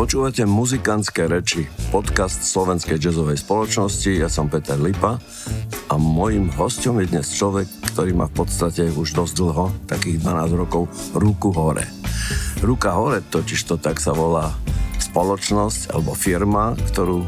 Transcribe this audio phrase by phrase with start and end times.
[0.00, 4.08] Počúvate muzikantské reči, podcast Slovenskej jazzovej spoločnosti.
[4.16, 5.20] Ja som Peter Lipa
[5.92, 10.56] a môjim hostom je dnes človek, ktorý má v podstate už dosť dlho, takých 12
[10.56, 11.84] rokov, ruku hore.
[12.64, 14.56] Ruka hore totiž to tak sa volá
[14.96, 17.20] spoločnosť alebo firma, ktorú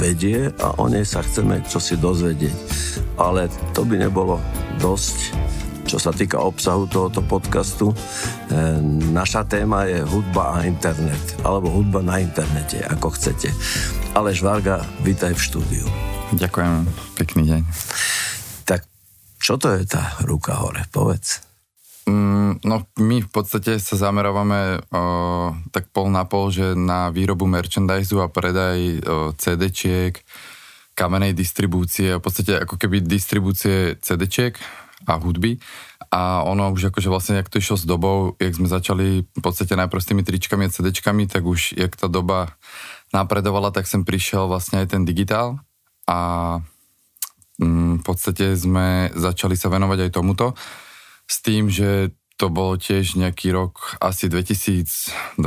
[0.00, 2.56] vedie a o nej sa chceme čosi dozvedieť.
[3.20, 4.40] Ale to by nebolo
[4.80, 5.36] dosť
[5.84, 7.92] čo sa týka obsahu tohoto podcastu.
[7.92, 7.96] E,
[9.12, 13.52] naša téma je hudba a internet, alebo hudba na internete, ako chcete.
[14.16, 15.86] Aleš Varga, vítaj v štúdiu.
[16.32, 16.88] Ďakujem,
[17.20, 17.62] pekný deň.
[18.64, 18.88] Tak
[19.38, 21.44] čo to je tá ruka hore, povedz.
[22.04, 27.48] Mm, no my v podstate sa zamerávame o, tak pol na pol, že na výrobu
[27.48, 28.88] merchandiseu a predaj o,
[29.36, 30.20] CD-čiek,
[30.92, 35.60] kamenej distribúcie, v podstate ako keby distribúcie CD-čiek a hudby.
[36.14, 39.74] A ono už akože vlastne, jak to išlo s dobou, jak sme začali v podstate
[39.74, 42.54] najprv s tými tričkami a CDčkami, tak už jak tá doba
[43.10, 45.58] napredovala, tak sem prišiel vlastne aj ten digitál.
[46.06, 46.60] A
[47.58, 50.54] mm, v podstate sme začali sa venovať aj tomuto.
[51.24, 55.38] S tým, že to bol tiež nejaký rok asi 2012-13,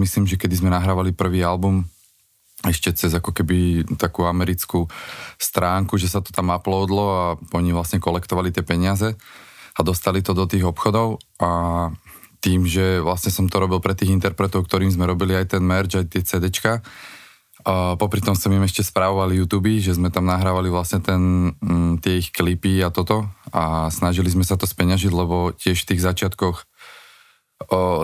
[0.00, 1.84] myslím, že kedy sme nahrávali prvý album
[2.66, 4.90] ešte cez ako keby takú americkú
[5.38, 9.14] stránku, že sa to tam uploadlo a oni vlastne kolektovali tie peniaze
[9.78, 11.50] a dostali to do tých obchodov a
[12.42, 15.98] tým, že vlastne som to robil pre tých interpretov, ktorým sme robili aj ten merch,
[15.98, 16.82] aj tie CDčka,
[17.66, 21.98] a popri tom som im ešte správovali YouTube, že sme tam nahrávali vlastne ten, mm,
[21.98, 26.04] tie ich klipy a toto a snažili sme sa to speňažiť, lebo tiež v tých
[26.06, 26.67] začiatkoch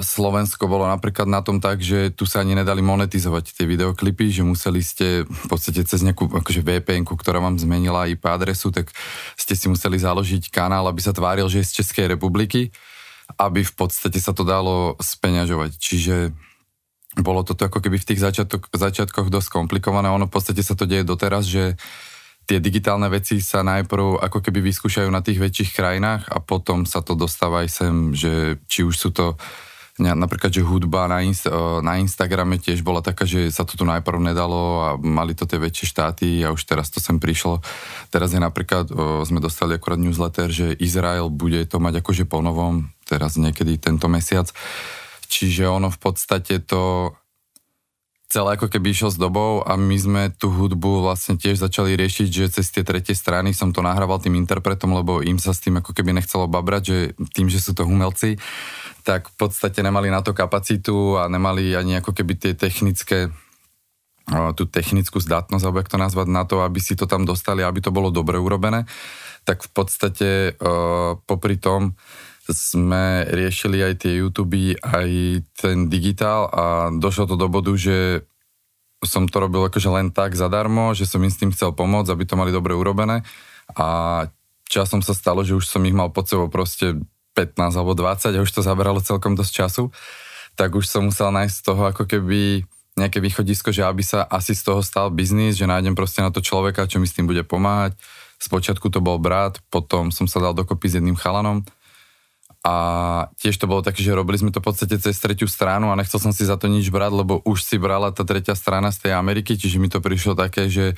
[0.02, 4.42] Slovensko bolo napríklad na tom tak, že tu sa ani nedali monetizovať tie videoklipy, že
[4.42, 8.90] museli ste v podstate cez nejakú akože vpn ktorá vám zmenila IP adresu, tak
[9.38, 12.74] ste si museli založiť kanál, aby sa tváril, že je z Českej republiky,
[13.38, 15.78] aby v podstate sa to dalo speňažovať.
[15.78, 16.34] Čiže
[17.22, 20.10] bolo toto ako keby v tých začiatok, začiatkoch dosť komplikované.
[20.10, 21.78] Ono v podstate sa to deje doteraz, že
[22.44, 27.00] tie digitálne veci sa najprv ako keby vyskúšajú na tých väčších krajinách a potom sa
[27.00, 29.36] to dostáva aj sem, že či už sú to
[29.94, 31.46] napríklad, že hudba na, inst-
[31.86, 35.62] na Instagrame tiež bola taká, že sa to tu najprv nedalo a mali to tie
[35.62, 37.62] väčšie štáty a už teraz to sem prišlo.
[38.10, 42.42] Teraz je napríklad, o, sme dostali akorát newsletter, že Izrael bude to mať akože po
[42.42, 44.50] novom, teraz niekedy tento mesiac.
[45.30, 47.14] Čiže ono v podstate to
[48.34, 52.26] celé ako keby išlo s dobou a my sme tú hudbu vlastne tiež začali riešiť,
[52.26, 55.78] že cez tie tretie strany som to nahrával tým interpretom, lebo im sa s tým
[55.78, 56.96] ako keby nechcelo babrať, že
[57.30, 58.34] tým, že sú to umelci,
[59.06, 63.30] tak v podstate nemali na to kapacitu a nemali ani ako keby tie technické
[64.56, 67.84] tú technickú zdatnosť, alebo jak to nazvať, na to, aby si to tam dostali, aby
[67.84, 68.88] to bolo dobre urobené,
[69.44, 71.92] tak v podstate uh, popri tom
[72.52, 75.08] sme riešili aj tie YouTube, aj
[75.56, 78.28] ten digitál a došlo to do bodu, že
[79.04, 82.24] som to robil akože len tak zadarmo, že som im s tým chcel pomôcť, aby
[82.24, 83.24] to mali dobre urobené.
[83.76, 83.86] A
[84.68, 87.00] časom sa stalo, že už som ich mal pod sebou proste
[87.36, 89.84] 15 alebo 20 a už to zaberalo celkom dosť času,
[90.54, 94.54] tak už som musel nájsť z toho ako keby nejaké východisko, že aby sa asi
[94.54, 97.42] z toho stal biznis, že nájdem proste na to človeka, čo mi s tým bude
[97.42, 97.98] pomáhať.
[98.38, 101.66] Spočiatku to bol brat, potom som sa dal dokopy s jedným chalanom,
[102.64, 102.74] a
[103.36, 106.16] tiež to bolo také, že robili sme to v podstate cez tretiu stranu a nechcel
[106.16, 109.12] som si za to nič brať, lebo už si brala tá tretia strana z tej
[109.20, 110.96] Ameriky, čiže mi to prišlo také, že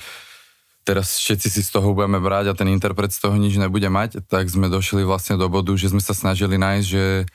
[0.87, 4.23] teraz všetci si z toho budeme brať a ten interpret z toho nič nebude mať,
[4.31, 7.27] tak sme došli vlastne do bodu, že sme sa snažili nájsť, že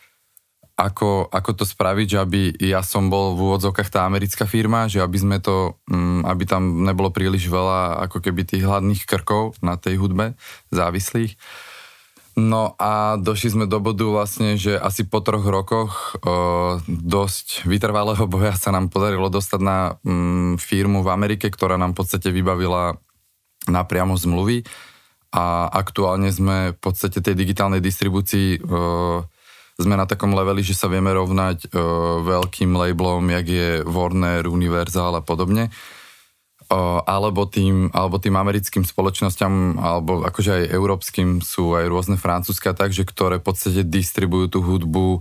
[0.81, 5.05] ako, ako to spraviť, že aby ja som bol v úvodzovkách tá americká firma, že
[5.05, 9.77] aby sme to, um, aby tam nebolo príliš veľa ako keby tých hladných krkov na
[9.77, 10.33] tej hudbe
[10.73, 11.37] závislých
[12.33, 18.25] No a došli sme do bodu vlastne, že asi po troch rokoch o, dosť vytrvalého
[18.25, 22.97] boja sa nám podarilo dostať na mm, firmu v Amerike, ktorá nám v podstate vybavila
[23.69, 24.65] napriamo zmluvy.
[25.33, 29.29] A aktuálne sme v podstate tej digitálnej distribúcii o,
[29.77, 35.21] sme na takom leveli, že sa vieme rovnať o, veľkým labelom, jak je Warner, Universal
[35.21, 35.69] a podobne
[37.05, 43.05] alebo tým, alebo tým americkým spoločnosťam, alebo akože aj európskym sú aj rôzne francúzske takže
[43.05, 45.21] ktoré v podstate distribujú tú hudbu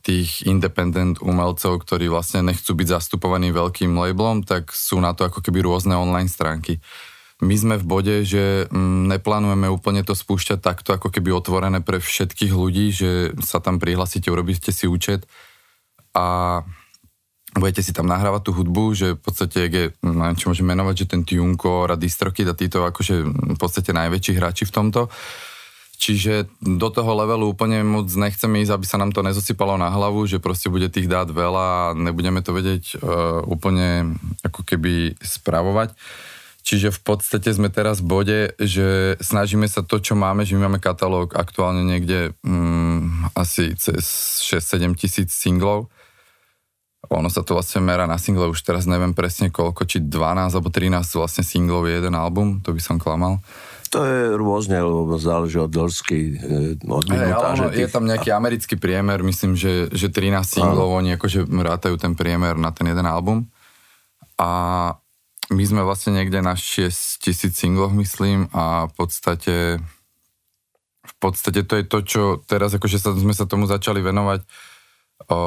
[0.00, 5.44] tých independent umelcov, ktorí vlastne nechcú byť zastupovaní veľkým labelom, tak sú na to ako
[5.44, 6.80] keby rôzne online stránky.
[7.44, 12.00] my sme v bode, že mm, neplánujeme úplne to spúšťať takto ako keby otvorené pre
[12.00, 13.10] všetkých ľudí, že
[13.44, 15.28] sa tam prihlasíte, urobíte si účet
[16.16, 16.60] a
[17.52, 21.10] budete si tam nahrávať tú hudbu, že v podstate, je, neviem, čo môžem menovať, že
[21.12, 25.12] ten Tunko a Distrokid a títo akože v podstate najväčší hráči v tomto.
[26.02, 30.26] Čiže do toho levelu úplne moc nechceme ísť, aby sa nám to nezosypalo na hlavu,
[30.26, 35.94] že proste bude tých dát veľa a nebudeme to vedieť uh, úplne ako keby spravovať.
[36.66, 40.66] Čiže v podstate sme teraz v bode, že snažíme sa to, čo máme, že my
[40.66, 44.02] máme katalóg aktuálne niekde mm, asi cez
[44.42, 45.86] 6-7 tisíc singlov.
[47.12, 50.68] Ono sa to vlastne merá na single, už teraz neviem presne koľko, či 12 alebo
[50.72, 53.38] 13 vlastne singlov je jeden album, to by som klamal.
[53.92, 57.04] To je rôzne, lebo záleží od dĺžky, e, od.
[57.12, 62.16] Hey, je tam nejaký americký priemer, myslím, že, že 13 singlov, oni akože rátajú ten
[62.16, 63.44] priemer na ten jeden album.
[64.40, 64.50] A
[65.52, 69.56] my sme vlastne niekde na 6 tisíc singloch, myslím, a v podstate
[71.02, 74.46] v podstate to je to, čo teraz akože sa, sme sa tomu začali venovať
[75.28, 75.40] o,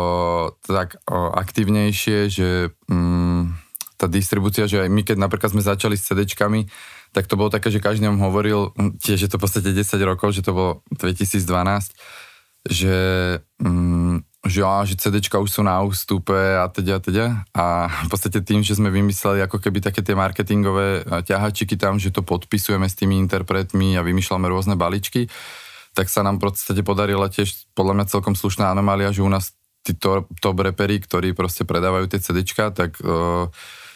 [0.63, 2.49] tak o, aktivnejšie, že
[2.87, 3.41] mm,
[3.95, 6.67] tá distribúcia, že aj my keď napríklad sme začali s CDčkami,
[7.15, 10.35] tak to bolo také, že každý nám hovoril, tiež je to v podstate 10 rokov,
[10.35, 11.39] že to bolo 2012,
[12.67, 12.95] že
[13.63, 17.25] mm, že, á, že CDčka už sú na ústupe a teda a teda.
[17.57, 22.13] A v podstate tým, že sme vymysleli ako keby také tie marketingové ťahačiky tam, že
[22.13, 25.25] to podpisujeme s tými interpretmi a vymýšľame rôzne baličky,
[25.97, 29.57] tak sa nám v podstate podarila tiež podľa mňa celkom slušná anomália, že u nás
[29.85, 33.45] tí top, top repery, ktorí proste predávajú tie CDčka, tak uh,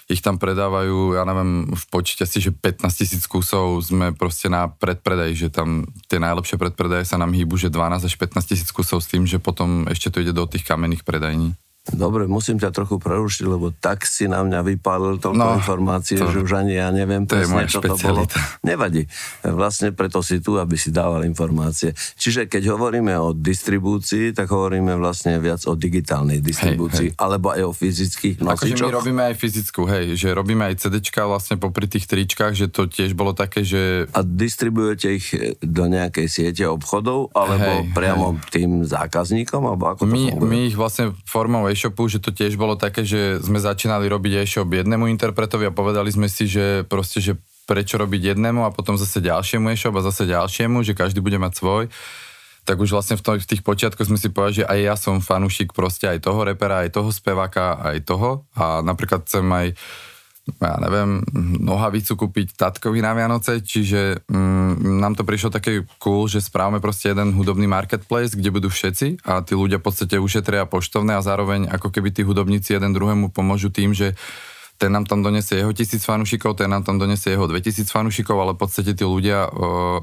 [0.09, 4.65] ich tam predávajú, ja neviem, v počte asi, že 15 tisíc kusov sme proste na
[4.69, 9.05] predpredaj, že tam tie najlepšie predpredaje sa nám hýbu, že 12 až 15 tisíc kusov
[9.05, 11.53] s tým, že potom ešte to ide do tých kamenných predajní.
[11.87, 16.29] Dobre, musím ťa trochu prerušiť, lebo tak si na mňa vypálil toľko no, informácie, to,
[16.29, 18.27] že už ani ja neviem to presne, čo to bolo.
[18.61, 19.09] Nevadí.
[19.41, 21.95] Vlastne preto si tu, aby si dával informácie.
[21.95, 27.21] Čiže keď hovoríme o distribúcii, tak hovoríme vlastne viac o digitálnej distribúcii, hej, hej.
[27.23, 28.69] alebo aj o fyzických nosičoch.
[28.69, 32.67] Akože my robíme aj fyzickú, hej, že robíme aj CDčka vlastne popri tých tričkách, že
[32.69, 34.05] to tiež bolo také, že...
[34.13, 35.31] A distribujete ich
[35.63, 38.51] do nejakej siete obchodov, alebo hej, priamo hej.
[38.53, 40.49] tým zákazníkom, alebo ako to my, funguje?
[40.51, 44.67] My ich vlastne formou e-shopu, že to tiež bolo také, že sme začínali robiť e-shop
[44.67, 49.23] jednému interpretovi a povedali sme si, že proste, že prečo robiť jednému a potom zase
[49.23, 51.83] ďalšiemu e-shop a zase ďalšiemu, že každý bude mať svoj.
[52.67, 56.11] Tak už vlastne v, tých počiatkoch sme si povedali, že aj ja som fanúšik proste
[56.11, 58.43] aj toho repera, aj toho speváka, aj toho.
[58.59, 59.79] A napríklad chcem aj
[60.57, 61.21] ja neviem,
[61.61, 67.13] nohavicu kúpiť tatkovi na Vianoce, čiže mm, nám to prišlo také cool, že správame proste
[67.13, 71.69] jeden hudobný marketplace, kde budú všetci a tí ľudia v podstate ušetria poštovné a zároveň
[71.69, 74.17] ako keby tí hudobníci jeden druhému pomôžu tým, že
[74.79, 78.55] ten nám tam donesie jeho tisíc fanúšikov, ten nám tam donesie jeho 2000 fanúšikov, ale
[78.55, 79.99] v podstate tí ľudia o,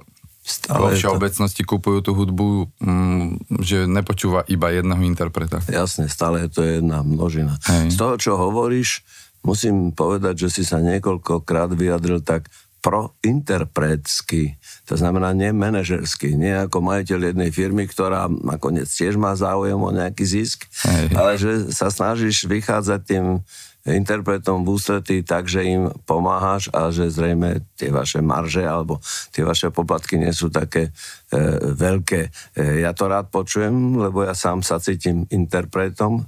[0.47, 1.69] Stále vo všeobecnosti to...
[1.75, 5.59] kupujú tú hudbu, mm, že nepočúva iba jedného interpreta.
[5.67, 7.59] Jasne, stále je to jedna množina.
[7.67, 7.91] Hej.
[7.91, 9.03] Z toho, čo hovoríš,
[9.43, 12.49] musím povedať, že si sa niekoľkokrát vyjadril tak
[12.87, 14.55] prointerpretsky,
[14.87, 19.91] to znamená nie manažersky, nie ako majiteľ jednej firmy, ktorá nakoniec tiež má záujem o
[19.91, 21.05] nejaký zisk, Hej.
[21.19, 23.43] ale že sa snažíš vychádzať tým
[23.87, 28.99] interpretom v ústretí tak, že im pomáhaš a že zrejme tie vaše marže alebo
[29.31, 31.41] tie vaše poplatky nie sú také e,
[31.71, 32.21] veľké.
[32.59, 36.27] E, ja to rád počujem, lebo ja sám sa cítim interpretom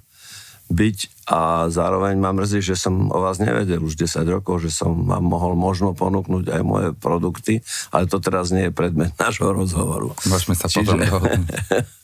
[0.68, 4.92] byť a zároveň ma mrzí, že som o vás nevedel už 10 rokov, že som
[5.04, 7.60] vám mohol možno ponúknuť aj moje produkty,
[7.92, 10.12] ale to teraz nie je predmet nášho rozhovoru.
[10.28, 11.44] Môžeme sa čiže, potom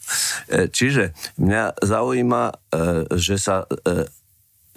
[0.76, 2.54] Čiže mňa zaujíma, e,
[3.16, 4.04] že sa e,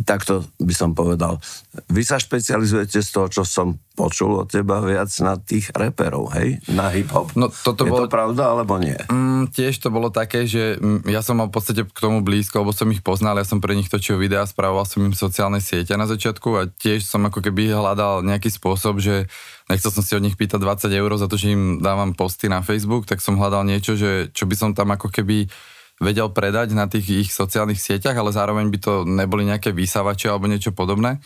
[0.06, 1.42] takto by som povedal.
[1.90, 6.62] Vy sa špecializujete z toho, čo som počul od teba viac na tých reperov, hej?
[6.70, 7.34] Na hip-hop.
[7.34, 8.06] No, toto Je bolo...
[8.06, 8.94] to pravda, alebo nie?
[9.10, 12.62] Mm, tiež to bolo také, že mm, ja som mal v podstate k tomu blízko,
[12.62, 15.98] lebo som ich poznal, ja som pre nich točil videa, spravoval som im sociálne siete
[15.98, 19.26] na začiatku a tiež som ako keby hľadal nejaký spôsob, že
[19.66, 22.62] nechcel som si od nich pýtať 20 eur za to, že im dávam posty na
[22.62, 25.50] Facebook, tak som hľadal niečo, že, čo by som tam ako keby
[25.98, 30.46] vedel predať na tých ich sociálnych sieťach, ale zároveň by to neboli nejaké vysávače alebo
[30.46, 31.18] niečo podobné,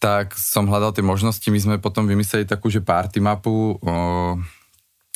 [0.00, 1.44] tak som hľadal tie možnosti.
[1.52, 3.92] My sme potom vymysleli takú, že party mapu, o,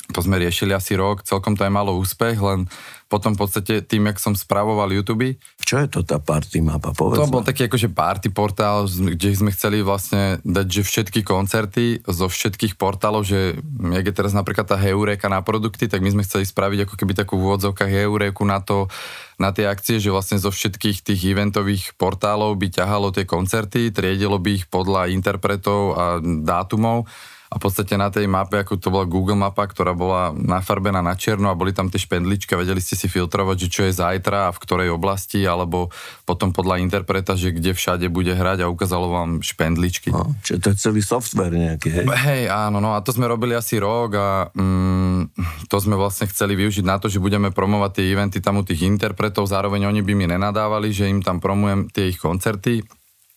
[0.07, 2.71] to sme riešili asi rok, celkom to aj malo úspech, len
[3.07, 5.39] potom v podstate tým, jak som spravoval YouTube.
[5.63, 6.91] Čo je to tá party mapa?
[6.91, 12.03] Povedz to bol taký akože party portál, kde sme chceli vlastne dať, že všetky koncerty
[12.03, 16.27] zo všetkých portálov, že jak je teraz napríklad tá heureka na produkty, tak my sme
[16.27, 18.91] chceli spraviť ako keby takú v úvodzovkách heureku na to,
[19.39, 24.35] na tie akcie, že vlastne zo všetkých tých eventových portálov by ťahalo tie koncerty, triedilo
[24.35, 27.07] by ich podľa interpretov a dátumov
[27.47, 31.15] a v podstate na tej mape, ako to bola Google mapa, ktorá bola nafarbená na
[31.15, 34.51] čierno a boli tam tie špendličky a vedeli ste si filtrovať, že čo je zajtra
[34.51, 35.87] a v ktorej oblasti, alebo
[36.27, 40.11] potom podľa interpreta, že kde všade bude hrať a ukázalo vám špendličky.
[40.11, 42.05] No, čiže to je celý software nejaký, hej?
[42.07, 45.31] Hej, áno, no a to sme robili asi rok a mm,
[45.71, 48.83] to sme vlastne chceli využiť na to, že budeme promovať tie eventy tam u tých
[48.83, 52.83] interpretov, zároveň oni by mi nenadávali, že im tam promujem tie ich koncerty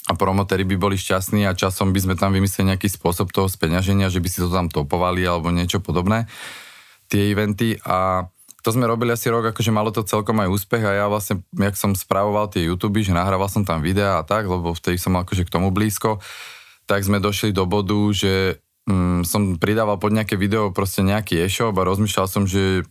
[0.09, 4.09] a promotéri by boli šťastní a časom by sme tam vymysleli nejaký spôsob toho speňaženia,
[4.09, 6.25] že by si to tam topovali alebo niečo podobné,
[7.13, 7.77] tie eventy.
[7.85, 8.25] A
[8.65, 11.77] to sme robili asi rok, akože malo to celkom aj úspech a ja vlastne, jak
[11.77, 15.25] som spravoval tie YouTube, že nahrával som tam videá a tak, lebo vtedy som mal
[15.25, 16.21] akože k tomu blízko,
[16.85, 21.77] tak sme došli do bodu, že mm, som pridával pod nejaké video proste nejaký e-shop
[21.77, 22.85] a rozmýšľal som, že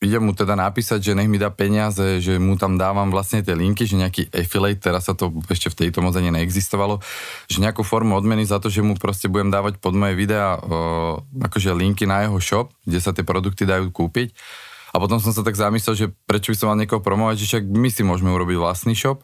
[0.00, 3.52] idem mu teda napísať, že nech mi dá peniaze, že mu tam dávam vlastne tie
[3.52, 7.04] linky, že nejaký affiliate, teraz sa to ešte v tejto moc ani neexistovalo,
[7.52, 11.20] že nejakú formu odmeny za to, že mu proste budem dávať pod moje videá o,
[11.44, 14.32] akože linky na jeho shop, kde sa tie produkty dajú kúpiť.
[14.90, 17.64] A potom som sa tak zamyslel, že prečo by som mal niekoho promovať, že však
[17.68, 19.20] my si môžeme urobiť vlastný shop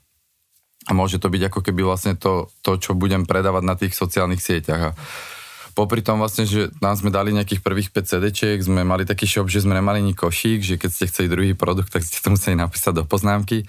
[0.87, 4.45] a môže to byť ako keby vlastne to, to čo budem predávať na tých sociálnych
[4.45, 4.93] sieťach.
[4.93, 4.97] A
[5.77, 8.27] popri tom vlastne, že nám sme dali nejakých prvých 5 cd
[8.65, 11.93] sme mali taký shop, že sme nemali ni košík, že keď ste chceli druhý produkt,
[11.93, 13.69] tak ste to museli napísať do poznámky.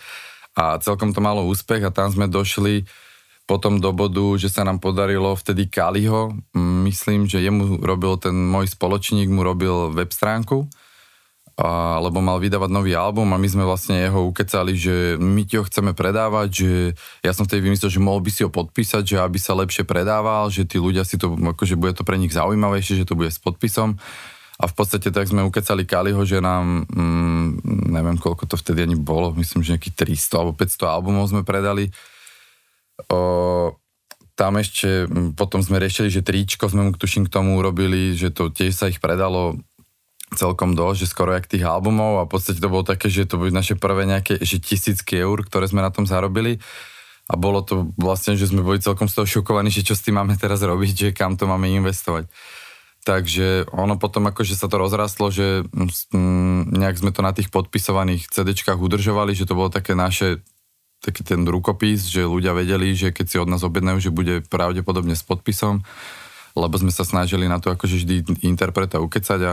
[0.55, 2.87] A celkom to malo úspech a tam sme došli
[3.43, 6.35] potom do bodu, že sa nám podarilo vtedy Kaliho,
[6.87, 10.67] myslím, že jemu robil ten môj spoločník, mu robil web stránku
[11.57, 15.57] a, lebo mal vydávať nový album a my sme vlastne jeho ukecali, že my ti
[15.57, 16.71] ho chceme predávať, že
[17.25, 20.53] ja som vtedy vymyslel, že mohol by si ho podpísať, že aby sa lepšie predával,
[20.53, 23.41] že tí ľudia si to, akože bude to pre nich zaujímavejšie, že to bude s
[23.41, 23.97] podpisom.
[24.57, 28.97] A v podstate tak sme ukecali Kaliho, že nám, mm, neviem koľko to vtedy ani
[28.97, 31.89] bolo, myslím, že nejakých 300 alebo 500 albumov sme predali.
[33.09, 33.73] O,
[34.37, 38.53] tam ešte, potom sme riešili, že tričko sme mu tuším k tomu urobili, že to
[38.53, 39.57] tiež sa ich predalo
[40.35, 43.39] celkom dosť, že skoro jak tých albumov a v podstate to bolo také, že to
[43.39, 46.59] boli naše prvé nejaké že tisícky eur, ktoré sme na tom zarobili
[47.27, 50.19] a bolo to vlastne, že sme boli celkom z toho šokovaní, že čo s tým
[50.19, 52.27] máme teraz robiť, že kam to máme investovať.
[53.07, 55.63] Takže ono potom akože sa to rozrastlo, že
[56.11, 60.43] mm, nejak sme to na tých podpisovaných CDčkách udržovali, že to bolo také naše
[60.99, 65.13] taký ten rukopis, že ľudia vedeli, že keď si od nás objednajú, že bude pravdepodobne
[65.13, 65.85] s podpisom,
[66.57, 69.51] lebo sme sa snažili na to akože vždy interpreta ukecať a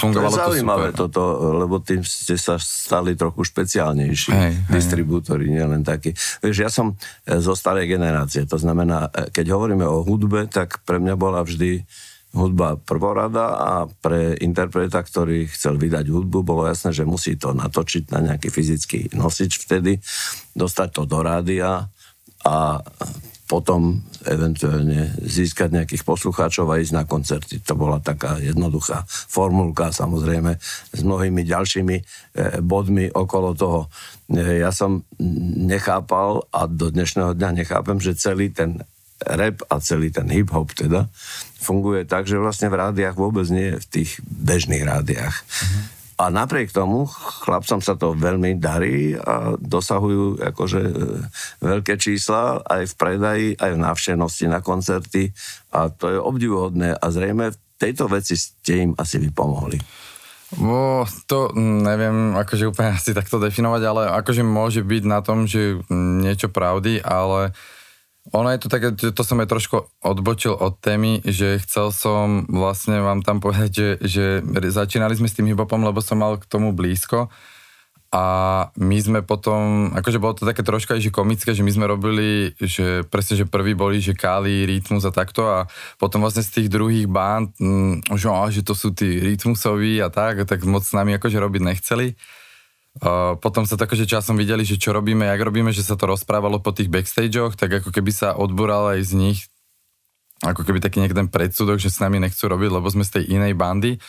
[0.00, 1.12] fungovalo to je zaujímavé to super.
[1.12, 1.22] toto,
[1.60, 6.16] lebo tým ste sa stali trochu špeciálnejší hej, distribútori, nielen takí.
[6.40, 6.96] Vieš, ja som
[7.28, 11.44] e, zo starej generácie, to znamená, e, keď hovoríme o hudbe, tak pre mňa bola
[11.44, 11.84] vždy
[12.30, 18.14] hudba prvorada a pre interpreta, ktorý chcel vydať hudbu, bolo jasné, že musí to natočiť
[18.14, 19.98] na nejaký fyzický nosič vtedy,
[20.54, 21.90] dostať to do rádia
[22.46, 22.56] a
[23.50, 27.58] potom eventuálne získať nejakých poslucháčov a ísť na koncerty.
[27.66, 30.54] To bola taká jednoduchá formulka, samozrejme,
[30.94, 32.02] s mnohými ďalšími e,
[32.62, 33.90] bodmi okolo toho.
[34.30, 35.02] E, ja som
[35.66, 38.86] nechápal a do dnešného dňa nechápem, že celý ten
[39.26, 41.10] rap a celý ten hip-hop teda
[41.58, 45.34] funguje tak, že vlastne v rádiách vôbec nie v tých bežných rádiách.
[45.34, 50.94] Mm-hmm a napriek tomu chlapcom sa to veľmi darí a dosahujú akože e,
[51.64, 55.32] veľké čísla aj v predaji, aj v návštevnosti na koncerty
[55.72, 59.80] a to je obdivuhodné a zrejme v tejto veci ste im asi vypomohli.
[60.60, 65.80] No, to neviem akože úplne asi takto definovať, ale akože môže byť na tom, že
[65.88, 67.56] niečo pravdy, ale
[68.28, 73.00] ono je to také, to som aj trošku odbočil od témy, že chcel som vlastne
[73.00, 74.24] vám tam povedať, že, že
[74.68, 77.32] začínali sme s tým hipopom, lebo som mal k tomu blízko
[78.10, 78.24] a
[78.74, 83.06] my sme potom, akože bolo to také troška že komické, že my sme robili, že
[83.06, 87.06] presne, že prvý boli, že Kali, Rytmus a takto a potom vlastne z tých druhých
[87.06, 91.38] band, mm, že, že to sú tí Rytmusoví a tak, tak moc s nami akože
[91.38, 92.18] robiť nechceli.
[93.00, 96.60] Uh, potom sa takže časom videli, že čo robíme, jak robíme, že sa to rozprávalo
[96.60, 99.40] po tých backstageoch, tak ako keby sa odbural aj z nich
[100.40, 103.52] ako keby taký niekden predsudok, že s nami nechcú robiť, lebo sme z tej inej
[103.56, 104.00] bandy.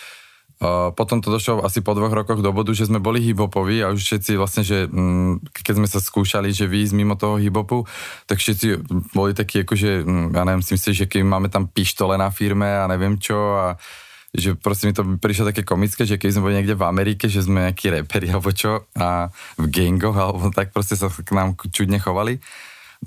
[0.62, 3.90] Uh, potom to došlo asi po dvoch rokoch do bodu, že sme boli hiphopoví a
[3.98, 7.90] už všetci vlastne, že mm, keď sme sa skúšali, že výjsť mimo toho hiphopu,
[8.30, 8.86] tak všetci
[9.18, 12.70] boli takí akože, mm, ja neviem, si myslím, že keď máme tam pištole na firme
[12.70, 13.82] a neviem čo a
[14.32, 17.44] že proste mi to prišlo také komické, že keď sme boli niekde v Amerike, že
[17.44, 19.28] sme nejakí reperi alebo čo a
[19.60, 22.40] v gangoch alebo tak proste sa k nám čudne chovali.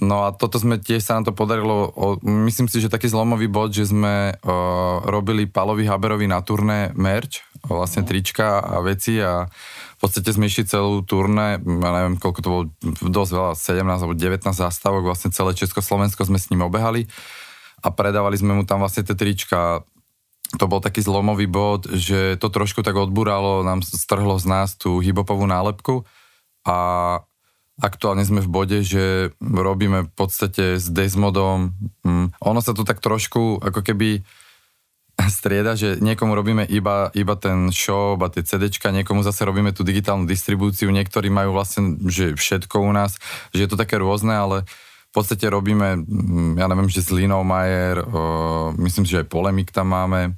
[0.03, 3.47] No a toto sme tiež sa nám to podarilo, o, myslím si, že taký zlomový
[3.47, 8.11] bod, že sme o, robili Palovi Haberovi na turné merch, o, vlastne no.
[8.11, 9.47] trička a veci a
[9.95, 12.65] v podstate sme išli celú turné, ja neviem koľko to bolo,
[13.07, 17.07] dosť veľa, 17 alebo 19 zastávok, vlastne celé Československo sme s ním obehali
[17.79, 19.87] a predávali sme mu tam vlastne tie trička
[20.59, 25.03] to bol taký zlomový bod, že to trošku tak odburalo, nám strhlo z nás tú
[25.03, 26.07] hibopovú nálepku
[26.65, 26.77] a
[27.83, 31.75] aktuálne sme v bode, že robíme v podstate s Desmodom,
[32.07, 34.23] mm, ono sa to tak trošku ako keby
[35.15, 39.87] strieda, že niekomu robíme iba, iba ten shop a tie CDčka, niekomu zase robíme tú
[39.87, 43.19] digitálnu distribúciu, niektorí majú vlastne že všetko u nás,
[43.55, 47.47] že je to také rôzne, ale v podstate robíme, mm, ja neviem, že s Linou
[47.47, 48.03] Majer,
[48.83, 50.35] myslím si, že aj Polemik tam máme,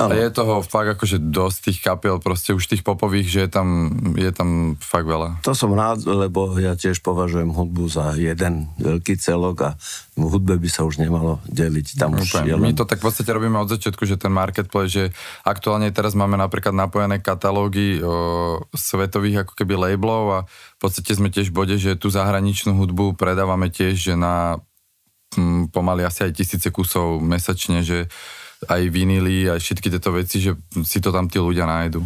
[0.00, 3.68] ale je toho fakt akože dosť tých kapiel, proste už tých popových, že je tam,
[4.16, 5.44] je tam fakt veľa.
[5.44, 9.70] To som rád, lebo ja tiež považujem hudbu za jeden veľký celok a
[10.16, 12.00] v hudbe by sa už nemalo deliť.
[12.00, 12.72] Tam už je len...
[12.72, 15.04] My to tak v podstate robíme od začiatku, že ten marketplace, že
[15.44, 21.28] aktuálne teraz máme napríklad napojené katalógy o, svetových ako keby labelov a v podstate sme
[21.28, 24.56] tiež v bode, že tú zahraničnú hudbu predávame tiež, že na
[25.36, 28.08] hm, pomaly asi aj tisíce kusov mesačne, že
[28.68, 30.54] aj vinily, aj všetky tieto veci, že
[30.86, 32.02] si to tam tí ľudia nájdu.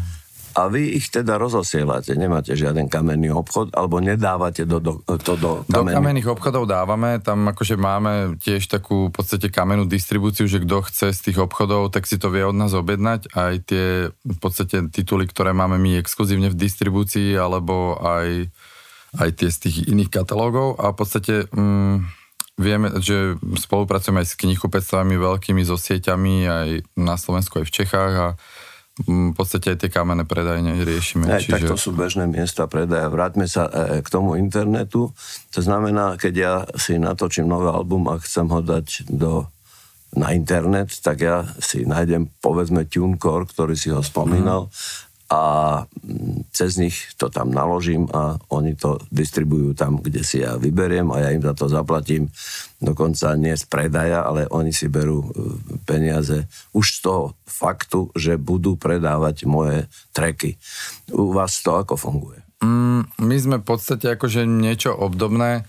[0.57, 5.61] A vy ich teda rozosielate, nemáte žiaden kamenný obchod, alebo nedávate do, do, to do
[5.69, 5.69] kamenných...
[5.69, 10.81] Do kamenných obchodov dávame, tam akože máme tiež takú v podstate kamennú distribúciu, že kto
[10.89, 14.89] chce z tých obchodov, tak si to vie od nás objednať, aj tie v podstate
[14.89, 18.49] tituly, ktoré máme my exkluzívne v distribúcii, alebo aj,
[19.21, 21.35] aj tie z tých iných katalógov a v podstate...
[21.53, 22.25] Mm,
[22.57, 28.13] Vieme, že spolupracujeme aj s knihkupectvami veľkými, so sieťami aj na Slovensku, aj v Čechách
[28.17, 28.29] a
[29.05, 31.29] mm, v podstate aj tie kamenné predajne riešime.
[31.29, 31.53] Aj, čiže...
[31.53, 33.13] tak to sú bežné miesta predaja.
[33.13, 35.13] Vráťme sa e, k tomu internetu.
[35.53, 39.45] To znamená, keď ja si natočím nový album a chcem ho dať do,
[40.17, 45.42] na internet, tak ja si nájdem povedzme TuneCore, ktorý si ho spomínal, mm a
[45.83, 51.11] mm, cez nich to tam naložím a oni to distribujú tam, kde si ja vyberiem
[51.11, 52.30] a ja im za to zaplatím
[52.78, 55.28] dokonca nie z predaja, ale oni si berú e,
[55.83, 60.61] peniaze už z toho faktu, že budú predávať moje treky.
[61.11, 62.47] U vás to ako funguje?
[62.61, 65.65] Mm, my sme v podstate akože niečo obdobné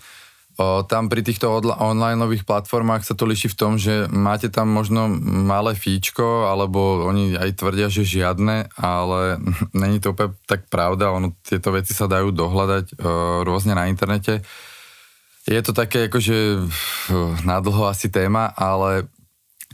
[0.58, 5.06] O, tam pri týchto online platformách sa to líši v tom, že máte tam možno
[5.22, 9.38] malé fíčko, alebo oni aj tvrdia, že žiadne, ale
[9.86, 14.42] není to úplne tak pravda, ono, tieto veci sa dajú dohľadať o, rôzne na internete.
[15.46, 16.66] Je to také akože
[17.46, 19.08] nadlho asi téma, ale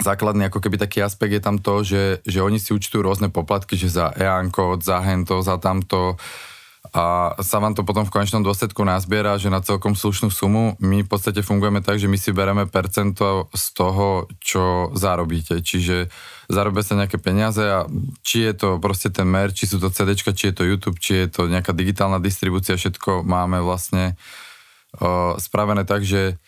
[0.05, 3.79] základný ako keby taký aspekt je tam to, že, že oni si účtujú rôzne poplatky,
[3.81, 6.21] že za EAN kód, za hento, za tamto,
[6.95, 10.79] a sa vám to potom v konečnom dôsledku nazbiera, že na celkom slušnú sumu.
[10.79, 15.59] My v podstate fungujeme tak, že my si bereme percento z toho, čo zarobíte.
[15.59, 16.07] Čiže
[16.47, 17.91] zarobia sa nejaké peniaze a
[18.23, 21.27] či je to proste ten mer, či sú to CDčka, či je to YouTube, či
[21.27, 24.15] je to nejaká digitálna distribúcia, všetko máme vlastne
[25.03, 26.39] uh, spravené tak, že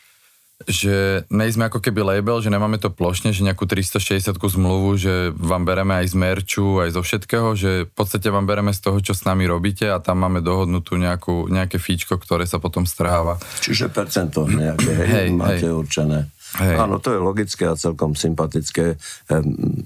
[0.65, 5.69] že nejsme ako keby label, že nemáme to plošne, že nejakú 360 zmluvu, že vám
[5.69, 9.13] bereme aj z merču, aj zo všetkého, že v podstate vám bereme z toho, čo
[9.13, 13.37] s nami robíte a tam máme dohodnutú nejakú, nejaké fíčko, ktoré sa potom stráva.
[13.61, 15.77] Čiže percento nejaké, hej, hej máte hej.
[15.77, 16.33] určené.
[16.57, 16.77] Hej.
[16.81, 18.97] Áno, to je logické a celkom sympatické.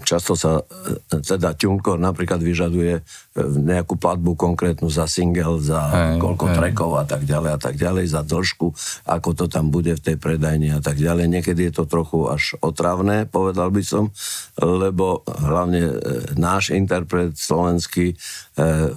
[0.06, 3.02] Často sa e, teda TuneCore napríklad vyžaduje e,
[3.42, 6.54] nejakú platbu konkrétnu za single, za hej, koľko hej.
[6.54, 8.66] trackov a tak ďalej a tak ďalej, za dĺžku,
[9.10, 11.26] ako to tam bude v tej predajni a tak ďalej.
[11.26, 14.14] Niekedy je to trochu až otravné, povedal by som,
[14.62, 15.94] lebo hlavne e,
[16.38, 18.14] náš interpret slovenský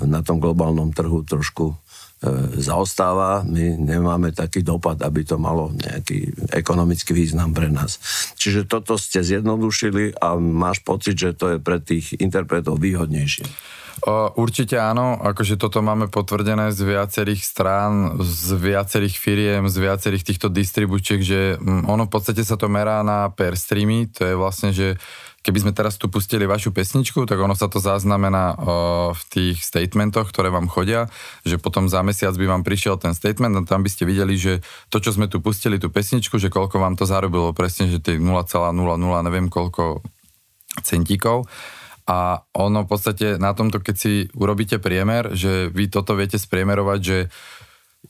[0.03, 1.77] na tom globálnom trhu trošku
[2.55, 7.99] zaostáva, my nemáme taký dopad, aby to malo nejaký ekonomický význam pre nás.
[8.39, 13.45] Čiže toto ste zjednodušili a máš pocit, že to je pre tých interpretov výhodnejšie.
[14.35, 20.51] Určite áno, akože toto máme potvrdené z viacerých strán, z viacerých firiem, z viacerých týchto
[20.51, 24.75] distribúčiek, že mm, ono v podstate sa to merá na per streamy, to je vlastne,
[24.75, 24.99] že
[25.43, 28.55] keby sme teraz tu pustili vašu pesničku, tak ono sa to zaznamená
[29.11, 31.11] v tých statementoch, ktoré vám chodia,
[31.43, 34.63] že potom za mesiac by vám prišiel ten statement a tam by ste videli, že
[34.87, 38.23] to, čo sme tu pustili, tú pesničku, že koľko vám to zarobilo, presne, že tých
[38.23, 38.71] 0,00
[39.27, 39.99] neviem koľko
[40.79, 41.51] centíkov.
[42.03, 46.99] A ono v podstate na tomto, keď si urobíte priemer, že vy toto viete spriemerovať,
[46.99, 47.17] že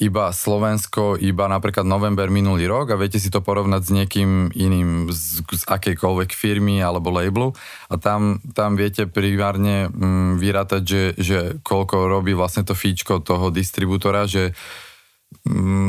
[0.02, 5.14] iba Slovensko, iba napríklad november minulý rok a viete si to porovnať s niekým iným
[5.14, 7.54] z, z akejkoľvek firmy alebo labelu
[7.94, 13.54] a tam, tam viete primárne mm, vyrátať, že, že koľko robí vlastne to fíčko toho
[13.54, 14.58] distribútora, že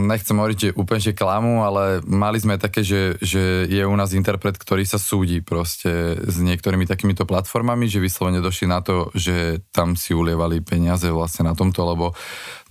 [0.09, 4.13] nechcem hovoriť, že úplne, že klamu, ale mali sme také, že, že je u nás
[4.13, 9.65] interpret, ktorý sa súdi proste s niektorými takýmito platformami, že vyslovene došli na to, že
[9.71, 12.17] tam si ulievali peniaze vlastne na tomto, lebo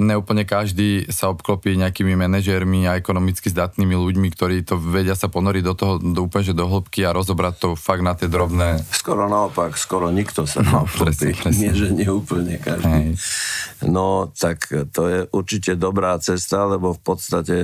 [0.02, 5.64] neúplne každý sa obklopí nejakými manažérmi a ekonomicky zdatnými ľuďmi, ktorí to vedia sa ponoriť
[5.64, 8.82] do toho do úplne že do hĺbky a rozobrať to fakt na tie drobné.
[8.92, 11.70] Skoro naopak, skoro nikto sa no, presne, presne.
[11.70, 12.90] Nie, že nie úplne každý.
[12.90, 13.08] Hej.
[13.88, 17.56] No, tak to je určite dobrá cesta, lebo v podstate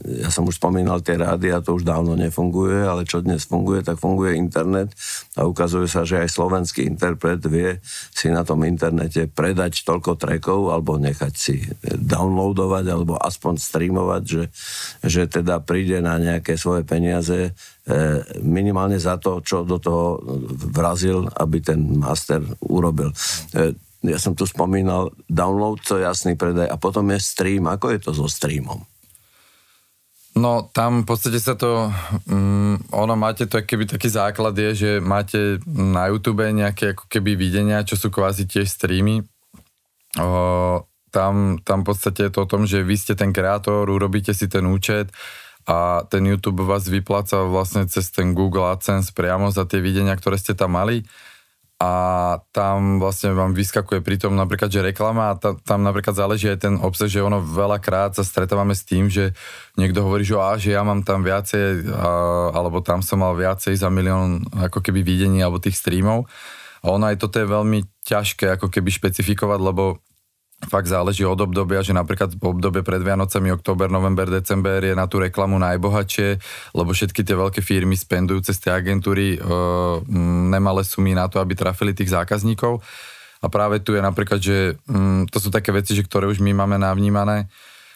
[0.00, 4.00] ja som už spomínal tie a to už dávno nefunguje, ale čo dnes funguje, tak
[4.00, 4.88] funguje internet
[5.36, 7.76] a ukazuje sa, že aj slovenský interpret vie
[8.08, 14.44] si na tom internete predať toľko trackov alebo nechať si downloadovať alebo aspoň streamovať, že,
[15.04, 17.52] že teda príde na nejaké svoje peniaze
[17.84, 17.92] e,
[18.40, 20.24] minimálne za to, čo do toho
[20.72, 23.12] vrazil, aby ten master urobil.
[23.52, 27.70] E, ja som tu spomínal download, to jasný predaj a potom je stream.
[27.70, 28.82] Ako je to so streamom?
[30.32, 31.92] No tam v podstate sa to,
[32.24, 37.36] um, ono máte to keby taký základ je, že máte na YouTube nejaké ako keby
[37.36, 39.28] videnia, čo sú kvázi tiež streamy.
[40.16, 44.32] O, tam, tam v podstate je to o tom, že vy ste ten kreator, urobíte
[44.32, 45.12] si ten účet
[45.68, 50.40] a ten YouTube vás vypláca vlastne cez ten Google AdSense priamo za tie videnia, ktoré
[50.40, 51.04] ste tam mali
[51.82, 51.90] a
[52.54, 56.62] tam vlastne vám vyskakuje pri tom napríklad, že reklama a tam, tam napríklad záleží aj
[56.62, 59.34] ten obsah, že ono veľakrát sa stretávame s tým, že
[59.74, 62.10] niekto hovorí, že, á, že ja mám tam viacej, a,
[62.54, 66.30] alebo tam som mal viacej za milión ako keby videní alebo tých streamov.
[66.86, 69.98] A ono aj toto je veľmi ťažké ako keby špecifikovať, lebo
[70.66, 75.10] fakt záleží od obdobia, že napríklad v obdobie pred Vianocami, október, november, december je na
[75.10, 76.38] tú reklamu najbohatšie,
[76.76, 79.38] lebo všetky tie veľké firmy spendujú cez tie agentúry e,
[80.52, 82.78] nemalé sumy na to, aby trafili tých zákazníkov.
[83.42, 86.54] A práve tu je napríklad, že m, to sú také veci, že ktoré už my
[86.54, 87.50] máme navnímané,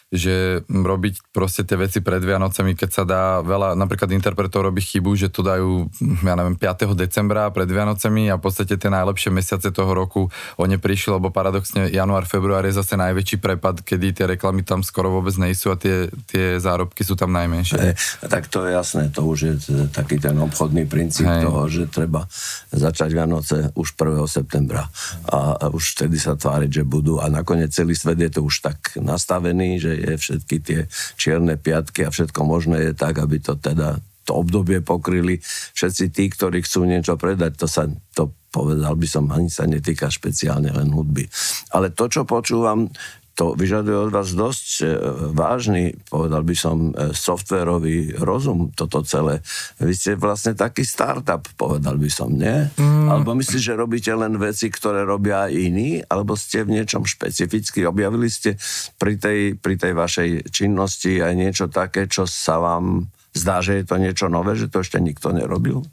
[0.07, 5.19] že robiť proste tie veci pred Vianocami, keď sa dá veľa, napríklad interpretov robí chybu,
[5.19, 5.91] že to dajú,
[6.23, 6.95] ja neviem, 5.
[6.95, 11.91] decembra pred Vianocami a v podstate tie najlepšie mesiace toho roku oni prišli, lebo paradoxne
[11.91, 16.07] január, február je zase najväčší prepad, kedy tie reklamy tam skoro vôbec nejsú a tie,
[16.31, 17.75] tie zárobky sú tam najmenšie.
[17.75, 17.93] Hey,
[18.31, 19.53] tak to je jasné, to už je
[19.91, 21.43] taký ten obchodný princíp hey.
[21.43, 22.23] toho, že treba
[22.71, 24.23] začať Vianoce už 1.
[24.31, 24.87] septembra
[25.27, 28.95] a už vtedy sa tváriť, že budú a nakoniec celý svet je to už tak
[28.95, 30.79] nastavený, že je všetky tie
[31.17, 35.39] čierne piatky a všetko možné je tak, aby to teda to obdobie pokryli
[35.71, 37.55] všetci tí, ktorí chcú niečo predať.
[37.63, 41.23] To sa, to povedal by som, ani sa netýka špeciálne len hudby.
[41.71, 42.91] Ale to, čo počúvam,
[43.37, 44.85] to vyžaduje od vás dosť e,
[45.29, 49.45] vážny, povedal by som, e, softverový rozum toto celé.
[49.77, 52.65] Vy ste vlastne taký startup, povedal by som, nie?
[52.81, 53.13] Mm.
[53.13, 56.01] Alebo myslíte, že robíte len veci, ktoré robia iní?
[56.09, 57.85] Alebo ste v niečom špecificky?
[57.85, 58.57] Objavili ste
[58.97, 63.05] pri tej, pri tej vašej činnosti aj niečo také, čo sa vám
[63.37, 65.85] zdá, že je to niečo nové, že to ešte nikto nerobil?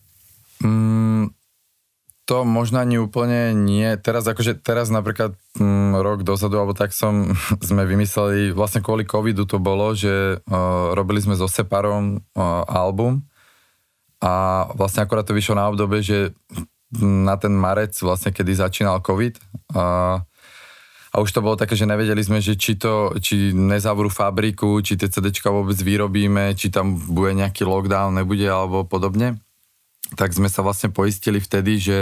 [0.64, 1.28] Mm,
[2.24, 3.84] to možno ani úplne nie.
[4.00, 7.36] Teraz akože teraz napríklad m, mm, rok dozadu, alebo tak som,
[7.68, 13.28] sme vymysleli, vlastne kvôli covidu to bolo, že uh, robili sme so Separom uh, album.
[14.24, 16.32] A vlastne akorát to vyšlo na obdobie, že
[17.04, 19.36] na ten marec, vlastne kedy začínal covid.
[19.76, 20.24] Uh,
[21.14, 24.96] a už to bolo také, že nevedeli sme, že či to, či nezavrú fabriku, či
[24.96, 29.38] tie CDčka vôbec vyrobíme, či tam bude nejaký lockdown, nebude alebo podobne
[30.12, 31.98] tak sme sa vlastne poistili vtedy, že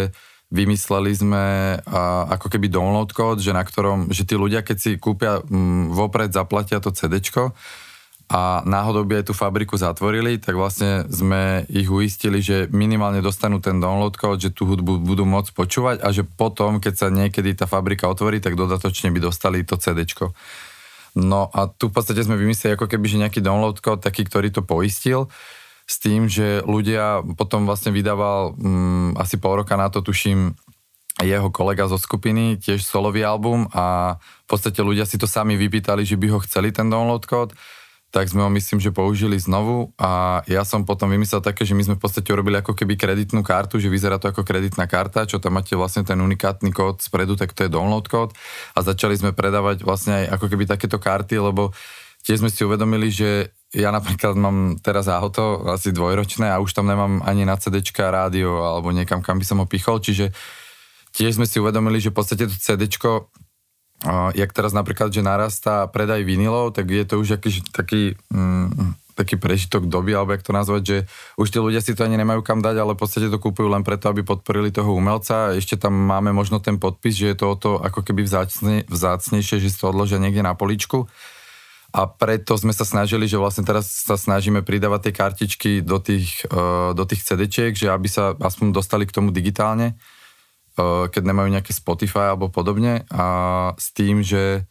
[0.52, 1.44] vymysleli sme
[1.80, 5.88] a, ako keby download kód, že na ktorom, že tí ľudia, keď si kúpia m,
[5.94, 7.56] vopred, zaplatia to CDčko
[8.32, 13.60] a náhodou by aj tú fabriku zatvorili, tak vlastne sme ich uistili, že minimálne dostanú
[13.60, 17.52] ten download kód, že tú hudbu budú môcť počúvať a že potom, keď sa niekedy
[17.52, 20.32] tá fabrika otvorí, tak dodatočne by dostali to CDčko.
[21.12, 24.48] No a tu v podstate sme vymysleli ako keby, že nejaký download kód taký, ktorý
[24.48, 25.28] to poistil
[25.86, 30.54] s tým, že ľudia potom vlastne vydával um, asi pol roka na to, tuším,
[31.20, 36.08] jeho kolega zo skupiny, tiež solový album a v podstate ľudia si to sami vypýtali,
[36.08, 37.52] že by ho chceli ten download kód,
[38.12, 41.80] tak sme ho myslím, že použili znovu a ja som potom vymyslel také, že my
[41.80, 45.40] sme v podstate urobili ako keby kreditnú kartu, že vyzerá to ako kreditná karta, čo
[45.40, 48.36] tam máte vlastne ten unikátny kód spredu, tak to je download kód.
[48.76, 51.72] A začali sme predávať vlastne aj ako keby takéto karty, lebo
[52.28, 56.92] tiež sme si uvedomili, že ja napríklad mám teraz auto asi dvojročné a už tam
[56.92, 60.36] nemám ani na CDčka rádio alebo niekam, kam by som ho pichol, čiže
[61.16, 63.32] tiež sme si uvedomili, že v podstate to CDčko,
[64.36, 69.40] jak teraz napríklad, že narastá predaj vinilov, tak je to už aký, taký, mm, taký
[69.40, 70.96] prežitok doby, alebo jak to nazvať, že
[71.40, 73.84] už tí ľudia si to ani nemajú kam dať, ale v podstate to kúpujú len
[73.84, 75.56] preto, aby podporili toho umelca.
[75.56, 79.60] Ešte tam máme možno ten podpis, že je to o to ako keby vzácne, vzácnejšie,
[79.64, 81.08] že si to odložia niekde na poličku
[81.92, 86.40] a preto sme sa snažili, že vlastne teraz sa snažíme pridávať tie kartičky do tých,
[86.48, 90.00] uh, do tých CD-čiek, že aby sa aspoň dostali k tomu digitálne,
[90.80, 93.04] uh, keď nemajú nejaké Spotify alebo podobne.
[93.12, 93.24] A
[93.76, 94.64] s tým, že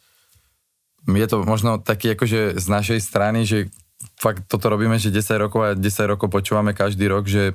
[1.06, 3.70] je to možno taký akože z našej strany, že
[4.18, 7.54] fakt toto robíme, že 10 rokov a 10 rokov počúvame každý rok, že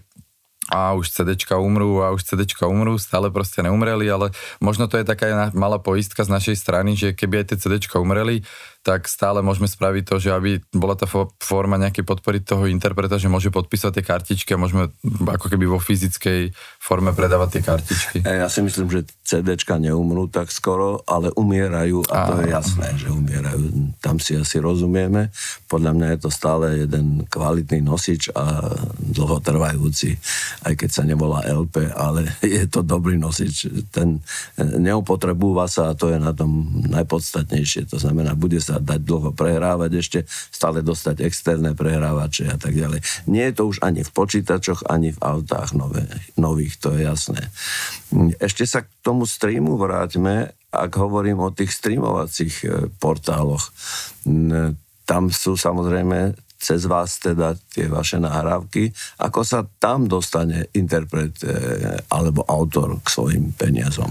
[0.66, 5.06] a už CDčka umrú a už CDčka umrú, stále proste neumreli, ale možno to je
[5.06, 8.42] taká malá poistka z našej strany, že keby aj tie CDčka umreli,
[8.86, 11.10] tak stále môžeme spraviť to, že aby bola tá
[11.42, 14.94] forma nejakej podpory toho interpreta, že môže podpísať tie kartičky a môžeme
[15.26, 18.16] ako keby vo fyzickej forme predávať tie kartičky.
[18.22, 22.86] Ja si myslím, že CDčka neumrú tak skoro, ale umierajú a, a to je jasné,
[22.94, 23.90] že umierajú.
[23.98, 25.34] Tam si asi rozumieme.
[25.66, 28.70] Podľa mňa je to stále jeden kvalitný nosič a
[29.02, 30.14] dlhotrvajúci,
[30.62, 33.66] aj keď sa nevolá LP, ale je to dobrý nosič.
[33.90, 34.22] Ten
[34.62, 37.90] neopotrebúva sa a to je na tom najpodstatnejšie.
[37.90, 43.00] To znamená, bude sa dať dlho prehrávať ešte, stále dostať externé prehrávače a tak ďalej.
[43.30, 47.50] Nie je to už ani v počítačoch, ani v autách nové, nových, to je jasné.
[48.40, 52.66] Ešte sa k tomu streamu vráťme, ak hovorím o tých streamovacích e,
[53.00, 53.72] portáloch.
[55.06, 61.52] Tam sú samozrejme cez vás teda tie vaše nahrávky, ako sa tam dostane interpret e,
[62.08, 64.08] alebo autor k svojim peniazom?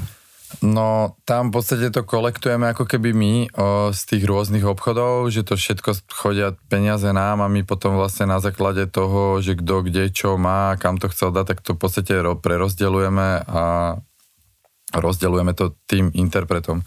[0.62, 5.42] No, tam v podstate to kolektujeme ako keby my o, z tých rôznych obchodov, že
[5.42, 10.14] to všetko chodia peniaze nám a my potom vlastne na základe toho, že kto kde
[10.14, 13.64] čo má, kam to chcel dať, tak to v podstate prerozdeľujeme a
[14.94, 16.86] rozdeľujeme to tým interpretom.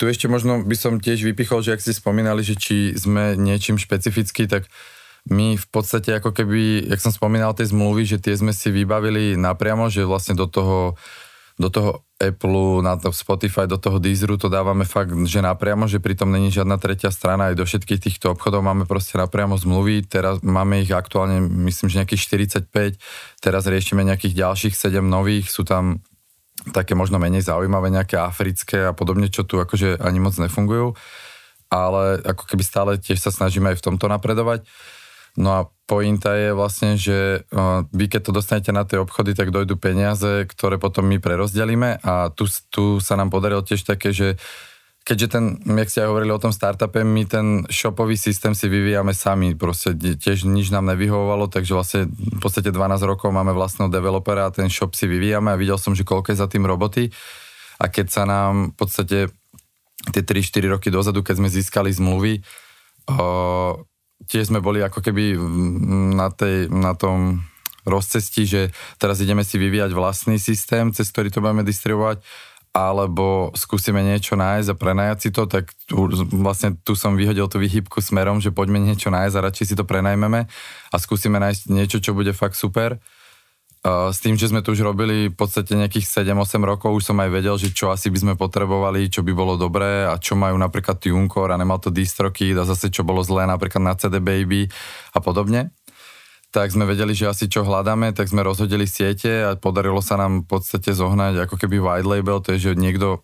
[0.00, 3.76] Tu ešte možno by som tiež vypichol, že ak ste spomínali, že či sme niečím
[3.76, 4.66] špecifický, tak
[5.28, 9.40] my v podstate ako keby, jak som spomínal tie zmluvy, že tie sme si vybavili
[9.40, 11.00] napriamo, že vlastne do toho
[11.54, 16.02] do toho Apple, na to Spotify, do toho Deezeru to dávame fakt, že napriamo, že
[16.02, 20.42] pritom není žiadna tretia strana, aj do všetkých týchto obchodov máme proste napriamo zmluvy, teraz
[20.42, 21.38] máme ich aktuálne,
[21.70, 22.22] myslím, že nejakých
[22.66, 22.98] 45,
[23.38, 26.02] teraz riešime nejakých ďalších 7 nových, sú tam
[26.74, 30.98] také možno menej zaujímavé, nejaké africké a podobne, čo tu akože ani moc nefungujú,
[31.70, 34.66] ale ako keby stále tiež sa snažíme aj v tomto napredovať.
[35.34, 37.44] No a pointa je vlastne, že
[37.90, 42.00] vy keď to dostanete na tie obchody, tak dojdú peniaze, ktoré potom my prerozdelíme.
[42.00, 44.38] A tu, tu sa nám podarilo tiež také, že
[45.04, 49.12] keďže ten, jak ste aj hovorili o tom startupe, my ten shopový systém si vyvíjame
[49.12, 54.48] sami, proste tiež nič nám nevyhovovalo, takže vlastne v podstate 12 rokov máme vlastného developera
[54.48, 55.52] a ten shop si vyvíjame.
[55.52, 57.12] A videl som, že koľko je za tým roboty.
[57.76, 59.18] A keď sa nám v podstate
[60.08, 62.40] tie 3-4 roky dozadu, keď sme získali zmluvy,
[64.26, 65.36] tiež sme boli ako keby
[66.16, 67.44] na, tej, na tom
[67.84, 72.24] rozcestí, že teraz ideme si vyvíjať vlastný systém, cez ktorý to budeme distribuovať,
[72.74, 77.62] alebo skúsime niečo nájsť a prenajať si to, tak tu, vlastne tu som vyhodil tú
[77.62, 80.50] vyhybku smerom, že poďme niečo nájsť a radšej si to prenajmeme
[80.90, 82.98] a skúsime nájsť niečo, čo bude fakt super
[83.84, 87.28] s tým, že sme tu už robili v podstate nejakých 7-8 rokov, už som aj
[87.28, 90.96] vedel, že čo asi by sme potrebovali, čo by bolo dobré a čo majú napríklad
[90.96, 94.72] TuneCore a nemal to DistroKid a zase čo bolo zlé napríklad na CD Baby
[95.12, 95.76] a podobne.
[96.48, 100.48] Tak sme vedeli, že asi čo hľadáme, tak sme rozhodili siete a podarilo sa nám
[100.48, 103.20] v podstate zohnať ako keby white label, to je, že niekto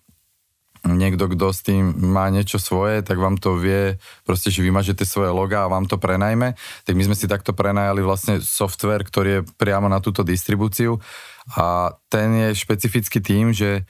[0.86, 5.28] niekto, kto s tým má niečo svoje, tak vám to vie, proste, že vymažete svoje
[5.28, 6.56] loga a vám to prenajme.
[6.88, 10.96] Tak my sme si takto prenajali vlastne software, ktorý je priamo na túto distribúciu
[11.56, 13.84] a ten je špecifický tým, že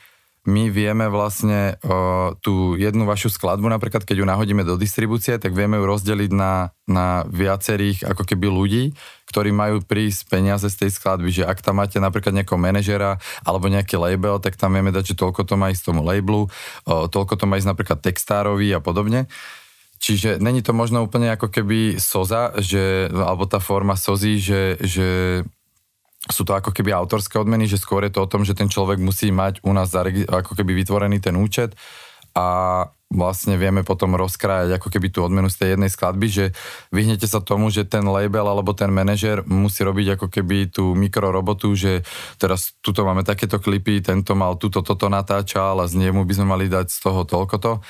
[0.49, 5.53] my vieme vlastne o, tú jednu vašu skladbu, napríklad keď ju nahodíme do distribúcie, tak
[5.53, 8.85] vieme ju rozdeliť na, na viacerých ako keby ľudí,
[9.29, 13.69] ktorí majú prísť peniaze z tej skladby, že ak tam máte napríklad nejakého manažera alebo
[13.69, 16.49] nejaký label, tak tam vieme dať, že toľko to má ísť tomu labelu,
[16.89, 19.29] o, toľko to má ísť napríklad textárovi a podobne.
[20.01, 25.09] Čiže není to možno úplne ako keby soza, že, alebo tá forma sozy, že, že
[26.33, 28.99] sú to ako keby autorské odmeny, že skôr je to o tom, že ten človek
[29.03, 31.75] musí mať u nás ako keby vytvorený ten účet
[32.35, 32.47] a
[33.11, 36.45] vlastne vieme potom rozkrájať ako keby tú odmenu z tej jednej skladby, že
[36.95, 41.75] vyhnete sa tomu, že ten label alebo ten manažer musí robiť ako keby tú mikrorobotu,
[41.75, 42.07] že
[42.39, 46.47] teraz tuto máme takéto klipy, tento mal tuto, toto natáčal a z niemu by sme
[46.47, 47.83] mali dať z toho toľkoto.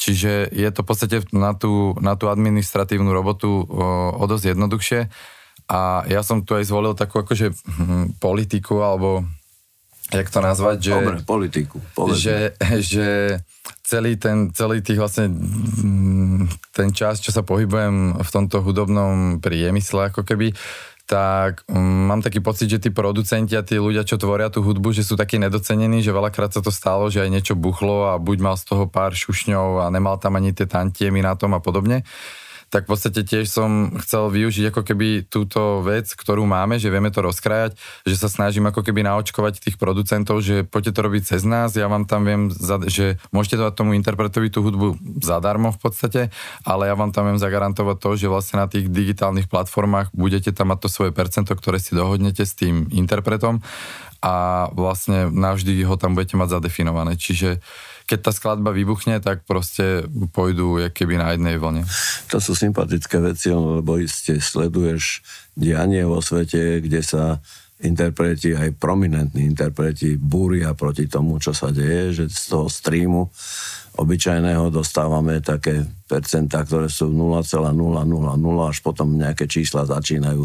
[0.00, 5.00] Čiže je to v podstate na tú, na tú administratívnu robotu o, o dosť jednoduchšie
[5.70, 9.22] a ja som tu aj zvolil takú akože hm, politiku, alebo
[10.10, 10.94] jak to nazvať, že...
[10.98, 11.78] Dobre, politiku,
[12.18, 13.08] Že, že
[13.86, 20.10] celý ten, celý tých vlastne hm, ten čas, čo sa pohybujem v tomto hudobnom priemysle,
[20.10, 20.50] ako keby,
[21.10, 24.94] tak um, mám taký pocit, že tí producenti a tí ľudia, čo tvoria tú hudbu,
[24.94, 28.38] že sú takí nedocenení, že veľakrát sa to stalo, že aj niečo buchlo a buď
[28.38, 32.06] mal z toho pár šušňov a nemal tam ani tie tantiemy na tom a podobne.
[32.70, 37.10] Tak v podstate tiež som chcel využiť ako keby túto vec, ktorú máme, že vieme
[37.10, 37.74] to rozkrajať,
[38.06, 41.90] že sa snažím ako keby naočkovať tých producentov, že poďte to robiť cez nás, ja
[41.90, 42.54] vám tam viem,
[42.86, 46.20] že môžete dať tomu interpretovi tú hudbu zadarmo v podstate,
[46.62, 50.70] ale ja vám tam viem zagarantovať to, že vlastne na tých digitálnych platformách budete tam
[50.70, 53.66] mať to svoje percento, ktoré si dohodnete s tým interpretom
[54.20, 57.16] a vlastne navždy ho tam budete mať zadefinované.
[57.16, 57.64] Čiže
[58.10, 60.02] keď tá skladba vybuchne, tak proste
[60.34, 61.86] pôjdu keby na jednej vlne.
[62.34, 65.22] To sú sympatické veci, lebo iste sleduješ
[65.54, 67.38] dianie vo svete, kde sa
[67.80, 73.30] interpreti, aj prominentní interpreti búria proti tomu, čo sa deje, že z toho streamu
[74.00, 77.70] obyčajného dostávame také percentá, ktoré sú 0,000
[78.66, 80.42] až potom nejaké čísla začínajú.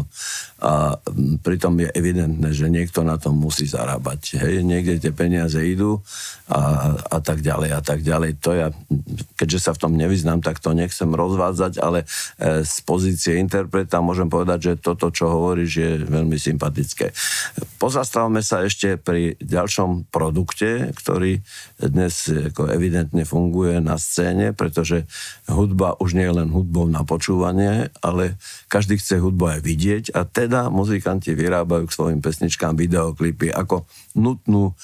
[0.62, 0.94] A
[1.42, 4.38] pritom je evidentné, že niekto na tom musí zarábať.
[4.38, 5.98] Hej, niekde tie peniaze idú
[6.46, 8.38] a, a tak ďalej a tak ďalej.
[8.46, 8.68] To ja,
[9.34, 12.06] keďže sa v tom nevyznám, tak to nechcem rozvádzať, ale
[12.38, 17.10] e, z pozície interpreta môžem povedať, že toto, čo hovoríš, je veľmi sympatické.
[17.82, 21.42] Pozastavme sa ešte pri ďalšom produkte, ktorý
[21.82, 25.06] dnes ako evidentne funguje funguje na scéne, pretože
[25.46, 28.34] hudba už nie je len hudbou na počúvanie, ale
[28.66, 33.86] každý chce hudbu aj vidieť a teda muzikanti vyrábajú k svojim pesničkám videoklipy ako
[34.18, 34.74] nutnú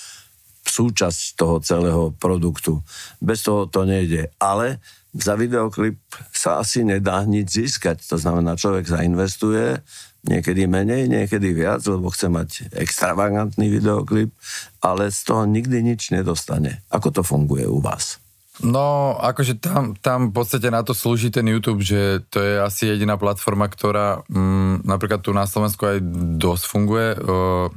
[0.62, 2.78] súčasť toho celého produktu.
[3.18, 4.30] Bez toho to nejde.
[4.38, 4.78] Ale
[5.10, 5.98] za videoklip
[6.30, 7.98] sa asi nedá nič získať.
[8.14, 9.82] To znamená, človek zainvestuje,
[10.22, 14.30] niekedy menej, niekedy viac, lebo chce mať extravagantný videoklip,
[14.78, 16.86] ale z toho nikdy nič nedostane.
[16.94, 18.21] Ako to funguje u vás?
[18.60, 22.84] No, akože tam, tam v podstate na to slúži ten YouTube, že to je asi
[22.84, 25.98] jediná platforma, ktorá mm, napríklad tu na Slovensku aj
[26.36, 27.08] dosť funguje.
[27.16, 27.72] Uh,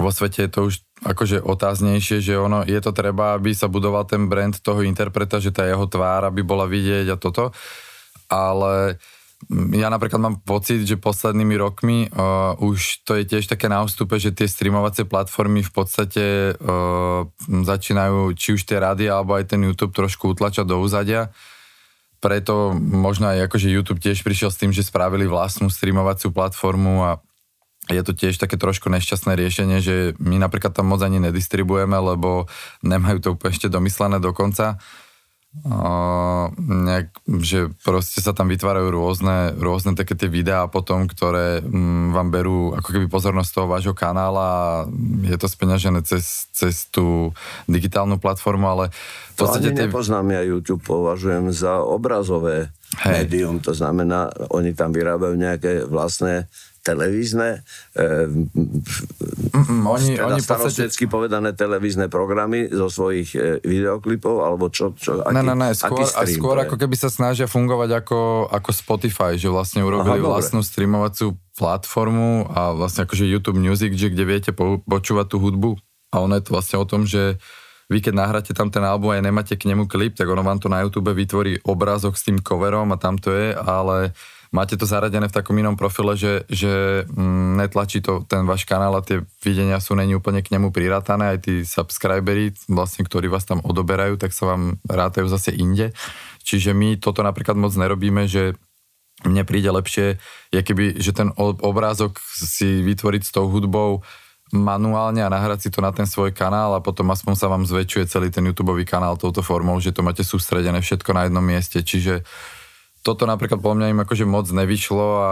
[0.00, 4.08] vo svete je to už akože otáznejšie, že ono, je to treba, aby sa budoval
[4.08, 7.52] ten brand toho interpreta, že tá jeho tvár, aby bola vidieť a toto.
[8.32, 9.17] Ale uh,
[9.48, 14.18] ja napríklad mám pocit, že poslednými rokmi uh, už to je tiež také na ústupe,
[14.18, 16.24] že tie streamovacie platformy v podstate
[16.58, 21.30] uh, začínajú či už tie rady alebo aj ten YouTube trošku utlačať do úzadia.
[22.18, 27.22] Preto možno aj akože YouTube tiež prišiel s tým, že spravili vlastnú streamovaciu platformu a
[27.88, 32.50] je to tiež také trošku nešťastné riešenie, že my napríklad tam moc ani nedistribujeme, lebo
[32.82, 34.82] nemajú to úplne ešte domyslené dokonca.
[34.82, 35.06] konca
[35.48, 37.08] Uh, nejak,
[37.40, 42.76] že proste sa tam vytvárajú rôzne, rôzne také tie videá potom, ktoré um, vám berú
[42.76, 44.66] ako keby pozornosť toho vášho kanála a
[45.24, 47.32] je to speňažené cez, cez tú
[47.64, 48.84] digitálnu platformu, ale
[49.34, 49.72] v podstate...
[49.72, 49.86] To ani tie...
[49.88, 52.68] nepoznám, ja YouTube považujem za obrazové
[53.02, 53.24] Hej.
[53.24, 56.44] médium, to znamená, oni tam vyrábajú nejaké vlastné
[56.82, 57.62] televízne,
[57.92, 61.06] e, mm, oni, teda oni podstate...
[61.10, 64.94] povedané televízne programy zo svojich e, videoklipov, alebo čo?
[64.94, 68.70] čo aký, ne, ne, ne, skôr, a skôr ako keby sa snažia fungovať ako, ako
[68.72, 74.24] Spotify, že vlastne urobili Aha, vlastnú streamovaciu platformu a vlastne akože YouTube Music, že kde
[74.24, 75.76] viete po, počúvať tú hudbu
[76.14, 77.36] a ono je to vlastne o tom, že
[77.88, 80.68] vy keď nahráte tam ten album a nemáte k nemu klip, tak ono vám to
[80.68, 84.12] na YouTube vytvorí obrázok s tým coverom a tam to je, ale
[84.50, 88.96] máte to zaradené v takom inom profile, že, že mm, netlačí to ten váš kanál
[88.96, 93.44] a tie videnia sú není úplne k nemu priratané, aj tí subscribery, vlastne, ktorí vás
[93.44, 95.92] tam odoberajú, tak sa vám rátajú zase inde.
[96.44, 98.56] Čiže my toto napríklad moc nerobíme, že
[99.26, 100.22] mne príde lepšie,
[100.54, 104.06] je keby, že ten obrázok si vytvoriť s tou hudbou
[104.54, 108.08] manuálne a nahrať si to na ten svoj kanál a potom aspoň sa vám zväčšuje
[108.08, 111.84] celý ten YouTube kanál touto formou, že to máte sústredené všetko na jednom mieste.
[111.84, 112.24] Čiže
[113.02, 115.28] toto napríklad po mňa im akože moc nevyšlo a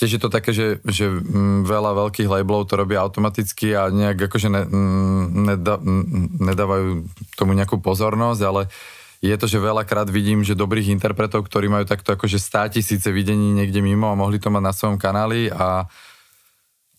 [0.00, 4.32] tiež je to také, že, že mm, veľa veľkých labelov to robia automaticky a nejak
[4.32, 6.88] akože ne, mm, neda, mm, nedávajú
[7.36, 8.72] tomu nejakú pozornosť, ale
[9.20, 13.52] je to, že veľakrát vidím, že dobrých interpretov, ktorí majú takto akože 100 tisíce videní
[13.52, 15.84] niekde mimo a mohli to mať na svojom kanáli a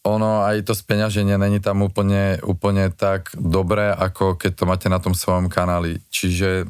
[0.02, 4.98] ono aj to speňaženie není tam úplne, úplne tak dobré, ako keď to máte na
[4.98, 6.02] tom svojom kanáli.
[6.10, 6.70] Čiže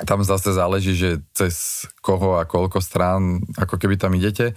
[0.00, 4.56] tam zase záleží, že cez koho a koľko strán, ako keby tam idete.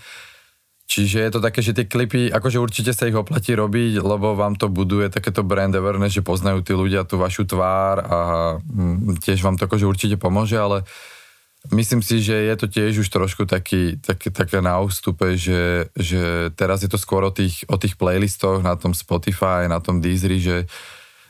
[0.86, 4.54] Čiže je to také, že tie klipy, akože určite sa ich oplatí robiť, lebo vám
[4.54, 8.18] to buduje takéto brand awareness, že poznajú tí ľudia tú vašu tvár a
[8.62, 10.86] mm, tiež vám to akože určite pomôže, ale
[11.74, 16.54] myslím si, že je to tiež už trošku taký, taký, také na ústupe, že, že
[16.54, 20.38] teraz je to skôr o tých, o tých playlistoch na tom Spotify, na tom Deezery,
[20.38, 20.70] že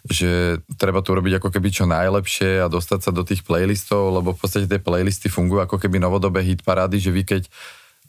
[0.05, 4.37] že treba to urobiť ako keby čo najlepšie a dostať sa do tých playlistov, lebo
[4.37, 7.49] v podstate tie playlisty fungujú ako keby novodobé hit parády, že vy keď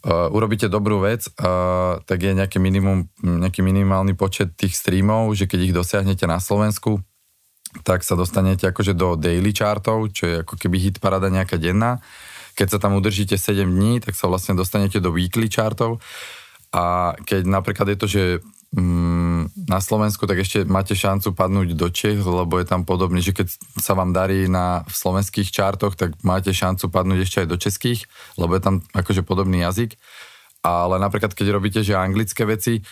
[0.05, 5.49] uh, urobíte dobrú vec, uh, tak je nejaký, minimum, nejaký minimálny počet tých streamov, že
[5.49, 7.01] keď ich dosiahnete na Slovensku,
[7.81, 11.97] tak sa dostanete akože do daily chartov, čo je ako keby hit paráda nejaká denná.
[12.57, 16.01] keď sa tam udržíte 7 dní, tak sa vlastne dostanete do weekly chartov
[16.73, 18.23] a keď napríklad je to, že
[18.77, 23.49] na Slovensku, tak ešte máte šancu padnúť do Čech, lebo je tam podobný, že keď
[23.81, 28.05] sa vám darí na v slovenských čartoch, tak máte šancu padnúť ešte aj do českých,
[28.37, 29.97] lebo je tam akože podobný jazyk.
[30.61, 32.85] Ale napríklad, keď robíte, že anglické veci,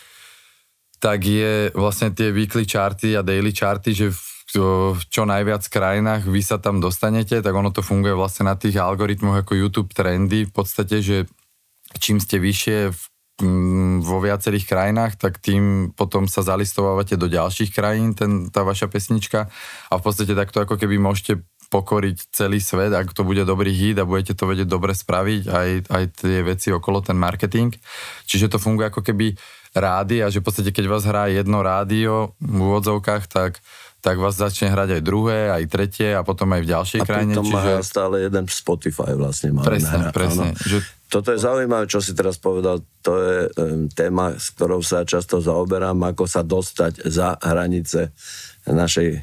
[0.97, 4.19] tak je vlastne tie weekly charty a daily charty, že v
[4.55, 8.77] v čo najviac krajinách vy sa tam dostanete, tak ono to funguje vlastne na tých
[8.77, 11.25] algoritmoch ako YouTube trendy v podstate, že
[11.97, 13.01] čím ste vyššie v
[13.99, 19.51] vo viacerých krajinách, tak tým potom sa zalistovávate do ďalších krajín, ten, tá vaša pesnička
[19.91, 23.99] a v podstate takto ako keby môžete pokoriť celý svet, ak to bude dobrý hit
[23.99, 27.75] a budete to vedieť dobre spraviť, aj, aj tie veci okolo, ten marketing.
[28.23, 29.36] Čiže to funguje ako keby
[29.75, 33.59] rádi a že v podstate keď vás hrá jedno rádio v úvodzovkách, tak
[34.05, 37.33] tak vás začne hrať aj druhé, aj tretie a potom aj v ďalšej a krajine.
[37.33, 37.71] A čiže...
[37.73, 39.57] má stále jeden Spotify vlastne.
[39.57, 40.53] Má presne, presne.
[40.61, 42.82] Že toto je zaujímavé, čo si teraz povedal.
[43.06, 48.10] To je um, téma, s ktorou sa často zaoberám, ako sa dostať za hranice
[48.66, 49.20] našej e,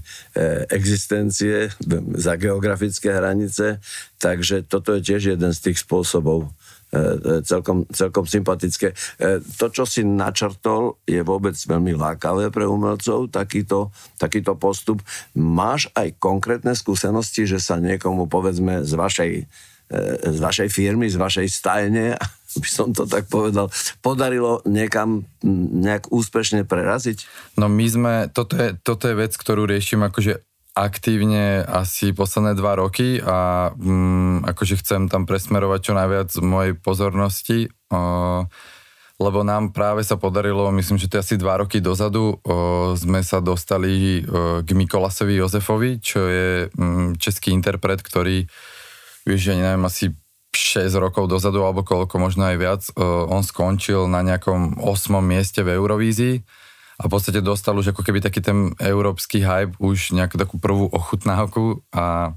[0.70, 1.74] existencie,
[2.14, 3.83] za geografické hranice.
[4.22, 6.47] Takže toto je tiež jeden z tých spôsobov.
[6.93, 8.93] E, e, celkom, celkom sympatické.
[9.16, 13.89] E, to, čo si načrtol, je vôbec veľmi lákavé pre umelcov, takýto,
[14.20, 15.01] takýto postup.
[15.33, 19.33] Máš aj konkrétne skúsenosti, že sa niekomu, povedzme, z vašej
[20.22, 22.16] z vašej firmy, z vašej stajne,
[22.62, 23.68] by som to tak povedal,
[24.01, 27.24] podarilo niekam nejak úspešne preraziť?
[27.61, 30.40] No my sme, toto je, toto je vec, ktorú riešim akože
[30.72, 37.68] aktívne asi posledné dva roky a mm, akože chcem tam presmerovať čo najviac mojej pozornosti,
[37.93, 38.49] o,
[39.20, 43.20] lebo nám práve sa podarilo, myslím, že to je asi dva roky dozadu, o, sme
[43.20, 48.49] sa dostali o, k Mikolasovi Jozefovi, čo je mm, český interpret, ktorý
[49.26, 50.12] vieš, ja neviem, asi
[50.52, 55.18] 6 rokov dozadu, alebo koľko, možno aj viac, uh, on skončil na nejakom 8.
[55.24, 56.44] mieste v Eurovízii
[57.00, 60.92] a v podstate dostal už ako keby taký ten európsky hype, už nejakú takú prvú
[60.92, 62.36] ochutnávku a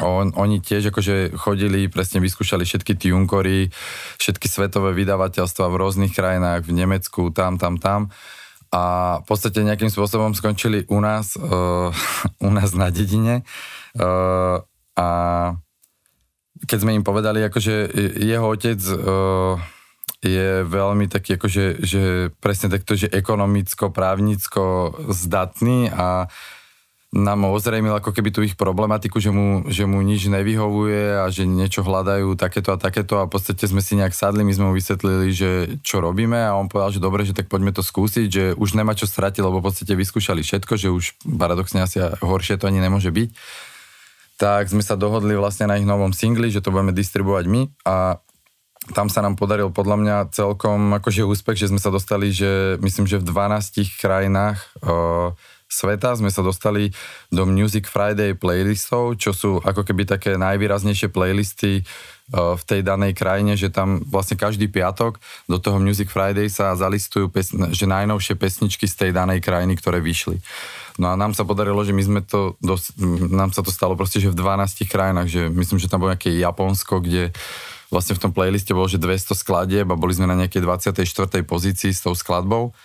[0.00, 3.68] on, oni tiež akože chodili, presne vyskúšali všetky tunkory,
[4.16, 8.12] všetky svetové vydavateľstva v rôznych krajinách, v Nemecku, tam, tam, tam
[8.72, 8.82] a
[9.20, 11.92] v podstate nejakým spôsobom skončili u nás, uh,
[12.46, 13.44] u nás na dedine
[14.00, 14.64] uh,
[14.96, 15.08] a
[16.66, 17.90] keď sme im povedali, akože
[18.22, 19.58] jeho otec uh,
[20.22, 22.02] je veľmi taký, akože, že
[22.38, 26.30] presne takto, že ekonomicko, právnicko zdatný a
[27.12, 31.44] nám ozrejmil ako keby tú ich problematiku, že mu, že mu nič nevyhovuje a že
[31.44, 33.20] niečo hľadajú takéto a takéto.
[33.20, 35.50] A v podstate sme si nejak sadli, my sme mu vysvetlili, že
[35.84, 38.96] čo robíme a on povedal, že dobre, že tak poďme to skúsiť, že už nemá
[38.96, 43.12] čo stratiť, lebo v podstate vyskúšali všetko, že už paradoxne asi horšie to ani nemôže
[43.12, 43.28] byť
[44.42, 48.18] tak sme sa dohodli vlastne na ich novom singli, že to budeme distribuovať my a
[48.90, 53.06] tam sa nám podaril podľa mňa celkom akože úspech, že sme sa dostali, že myslím,
[53.06, 55.30] že v 12 krajinách uh,
[55.72, 56.92] sveta sme sa dostali
[57.32, 63.16] do Music Friday playlistov, čo sú ako keby také najvýraznejšie playlisty uh, v tej danej
[63.16, 65.16] krajine, že tam vlastne každý piatok
[65.48, 70.04] do toho Music Friday sa zalistujú pes- že najnovšie pesničky z tej danej krajiny, ktoré
[70.04, 70.36] vyšli.
[71.00, 73.00] No a nám sa podarilo, že my sme to, dosť,
[73.32, 76.36] nám sa to stalo proste, že v 12 krajinách, že myslím, že tam bolo nejaké
[76.36, 77.32] Japonsko, kde
[77.88, 81.44] vlastne v tom playliste bolo, že 200 skladieb a boli sme na nejakej 24.
[81.44, 82.76] pozícii s tou skladbou.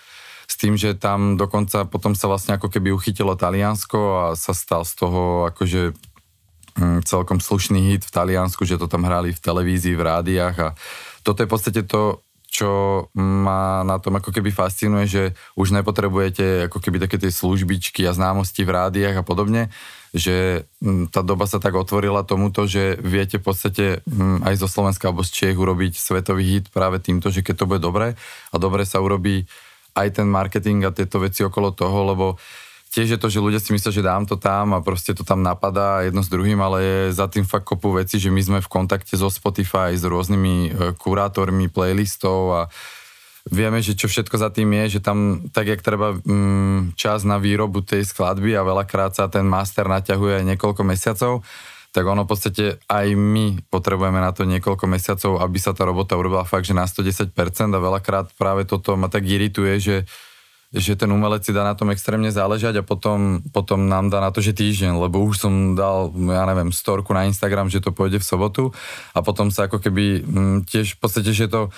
[0.47, 4.87] S tým, že tam dokonca potom sa vlastne ako keby uchytilo Taliansko a sa stal
[4.87, 5.91] z toho akože
[6.79, 10.69] mm, celkom slušný hit v Taliansku, že to tam hrali v televízii, v rádiách a
[11.27, 12.71] toto je v podstate to, čo
[13.13, 15.23] ma na tom ako keby fascinuje, že
[15.59, 19.67] už nepotrebujete ako keby také tie službičky a známosti v rádiách a podobne,
[20.15, 24.67] že mm, tá doba sa tak otvorila tomuto, že viete v podstate mm, aj zo
[24.71, 28.15] Slovenska alebo z Čiech urobiť svetový hit práve týmto, že keď to bude dobre
[28.49, 29.43] a dobre sa urobí
[29.97, 32.25] aj ten marketing a tieto veci okolo toho, lebo
[32.93, 35.43] tiež je to, že ľudia si myslia, že dám to tam a proste to tam
[35.43, 38.71] napadá jedno s druhým, ale je za tým fakt kopu veci, že my sme v
[38.71, 42.61] kontakte so Spotify, s rôznymi e, kurátormi playlistov a
[43.51, 47.39] vieme, že čo všetko za tým je, že tam tak, jak treba mm, čas na
[47.39, 51.43] výrobu tej skladby a veľakrát sa ten master naťahuje aj niekoľko mesiacov,
[51.97, 56.13] tak ono v podstate aj my potrebujeme na to niekoľko mesiacov, aby sa tá robota
[56.13, 57.33] urobila fakt, že na 110%
[57.73, 59.97] a veľakrát práve toto ma tak irituje, že
[60.67, 64.35] že ten umelec si dá na tom extrémne záležať a potom, potom nám dá na
[64.35, 68.19] to, že týždeň, lebo už som dal, ja neviem, storku na Instagram, že to pôjde
[68.19, 68.63] v sobotu
[69.15, 71.71] a potom sa ako keby m, mm, tiež v podstate, že to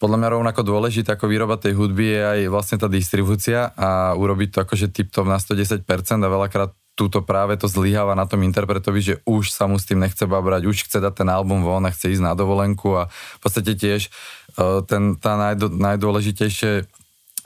[0.00, 4.56] podľa mňa rovnako dôležité ako výroba tej hudby je aj vlastne tá distribúcia a urobiť
[4.56, 5.84] to akože tip-top na 110%
[6.24, 10.02] a veľakrát túto práve to zlyháva na tom interpretovi, že už sa mu s tým
[10.02, 13.40] nechce babrať, už chce dať ten album von a chce ísť na dovolenku a v
[13.40, 14.10] podstate tiež
[14.58, 16.90] uh, ten, tá najdo, najdôležitejšie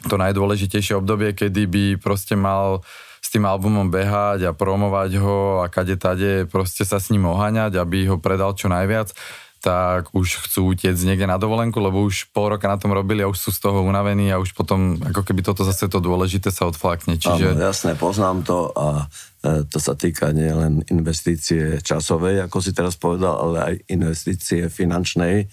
[0.03, 2.83] to najdôležitejšie obdobie, kedy by proste mal
[3.23, 7.79] s tým albumom behať a promovať ho a kade tade proste sa s ním oháňať,
[7.79, 9.15] aby ho predal čo najviac
[9.63, 13.31] tak už chcú utiecť niekde na dovolenku, lebo už pol roka na tom robili a
[13.31, 16.67] už sú z toho unavení a už potom ako keby toto zase to dôležité sa
[16.67, 17.15] odflakne.
[17.15, 17.55] Čiže...
[17.55, 19.07] Áno, jasné, poznám to a
[19.47, 25.47] e, to sa týka nielen investície časovej, ako si teraz povedal, ale aj investície finančnej.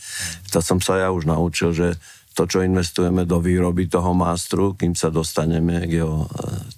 [0.58, 1.94] To som sa ja už naučil, že
[2.34, 6.28] to, čo investujeme do výroby toho mástru, kým sa dostaneme k jeho e,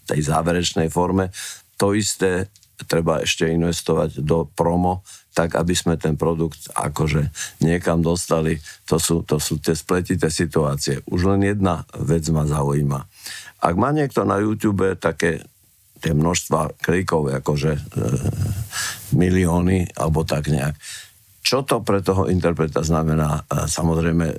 [0.04, 1.32] tej záverečnej forme,
[1.80, 2.52] to isté
[2.86, 7.32] treba ešte investovať do promo, tak aby sme ten produkt akože
[7.64, 8.60] niekam dostali.
[8.92, 11.00] To sú, to sú tie spletité situácie.
[11.08, 13.00] Už len jedna vec ma zaujíma.
[13.62, 15.46] Ak má niekto na YouTube také
[16.02, 17.82] tie množstva klikov, akože e,
[19.14, 20.74] milióny, alebo tak nejak,
[21.42, 23.46] čo to pre toho interpreta znamená?
[23.50, 24.38] Samozrejme, e,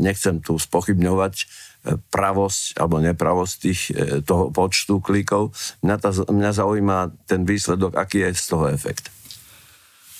[0.00, 1.34] nechcem tu spochybňovať
[1.82, 5.50] pravosť alebo nepravosť tých, e, toho počtu klikov.
[5.82, 9.10] Mňa, ta, mňa zaujíma ten výsledok, aký je z toho efekt.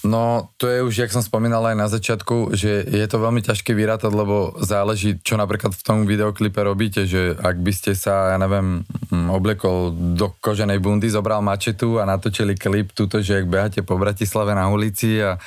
[0.03, 3.71] No, to je už, jak som spomínal aj na začiatku, že je to veľmi ťažké
[3.71, 8.39] vyrátať, lebo záleží, čo napríklad v tom videoklipe robíte, že ak by ste sa, ja
[8.43, 8.83] neviem,
[9.31, 14.59] oblekol do koženej bundy, zobral mačetu a natočili klip túto, že ak beháte po Bratislave
[14.59, 15.39] na ulici a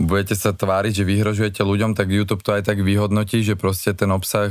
[0.00, 4.08] budete sa tváriť, že vyhrožujete ľuďom, tak YouTube to aj tak vyhodnotí, že proste ten
[4.08, 4.48] obsah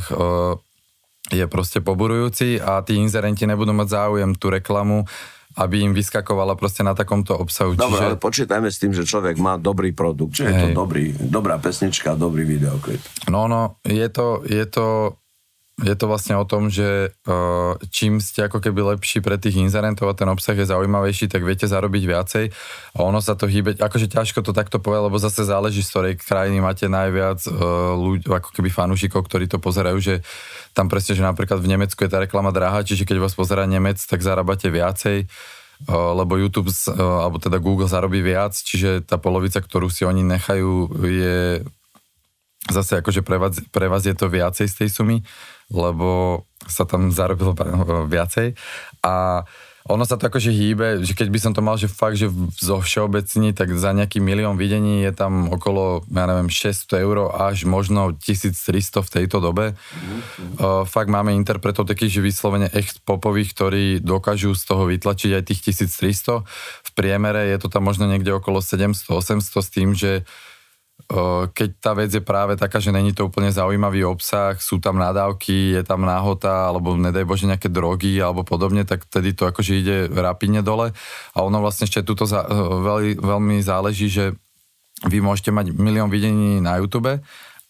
[1.29, 5.05] je proste poburujúci a tí inzerenti nebudú mať záujem tú reklamu
[5.59, 7.75] aby im vyskakovala proste na takomto obsahu.
[7.75, 8.07] Dobre, Čiže...
[8.07, 12.15] ale počítajme s tým, že človek má dobrý produkt, že je to dobrý, dobrá pesnička,
[12.15, 13.03] dobrý videoklip.
[13.27, 15.18] No, no, je to, je to
[15.79, 20.11] je to vlastne o tom, že uh, čím ste ako keby lepší pre tých inzerentov
[20.11, 22.45] a ten obsah je zaujímavejší, tak viete zarobiť viacej.
[22.95, 26.13] A ono sa to hýbe, akože ťažko to takto povedať, lebo zase záleží, z ktorej
[26.19, 30.15] krajiny máte najviac uh, ľudí, ako keby fanúšikov, ktorí to pozerajú, že
[30.75, 33.99] tam presne, že napríklad v Nemecku je tá reklama drahá, čiže keď vás pozera Nemec,
[34.03, 39.87] tak zarábate viacej uh, lebo YouTube, alebo teda Google zarobí viac, čiže tá polovica, ktorú
[39.87, 41.63] si oni nechajú, je
[42.69, 45.17] zase akože pre vás, pre vás je to viacej z tej sumy
[45.69, 47.53] lebo sa tam zarobilo
[48.09, 48.57] viacej
[49.05, 49.45] a
[49.89, 52.29] ono sa to akože hýbe, že keď by som to mal, že fakt, že
[52.61, 57.65] zo všeobecní, tak za nejaký milión videní je tam okolo, ja neviem, 600 eur až
[57.65, 59.73] možno 1300 v tejto dobe.
[59.73, 60.61] Mm-hmm.
[60.61, 65.43] Uh, fakt máme interpretov takých, že vyslovene echt popových, ktorí dokážu z toho vytlačiť aj
[65.47, 66.45] tých 1300.
[66.85, 70.21] V priemere je to tam možno niekde okolo 700-800 s tým, že
[71.55, 75.73] keď tá vec je práve taká, že není to úplne zaujímavý obsah, sú tam nadávky,
[75.79, 79.97] je tam náhota, alebo nedaj Bože nejaké drogy alebo podobne, tak vtedy to akože ide
[80.11, 80.93] rapidne dole.
[81.33, 84.37] A ono vlastne ešte tuto za, veľmi, veľmi záleží, že
[85.07, 87.23] vy môžete mať milión videní na YouTube,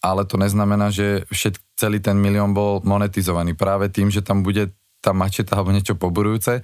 [0.04, 4.74] ale to neznamená, že všet, celý ten milión bol monetizovaný práve tým, že tam bude
[5.00, 6.60] tá mačeta alebo niečo poburujúce,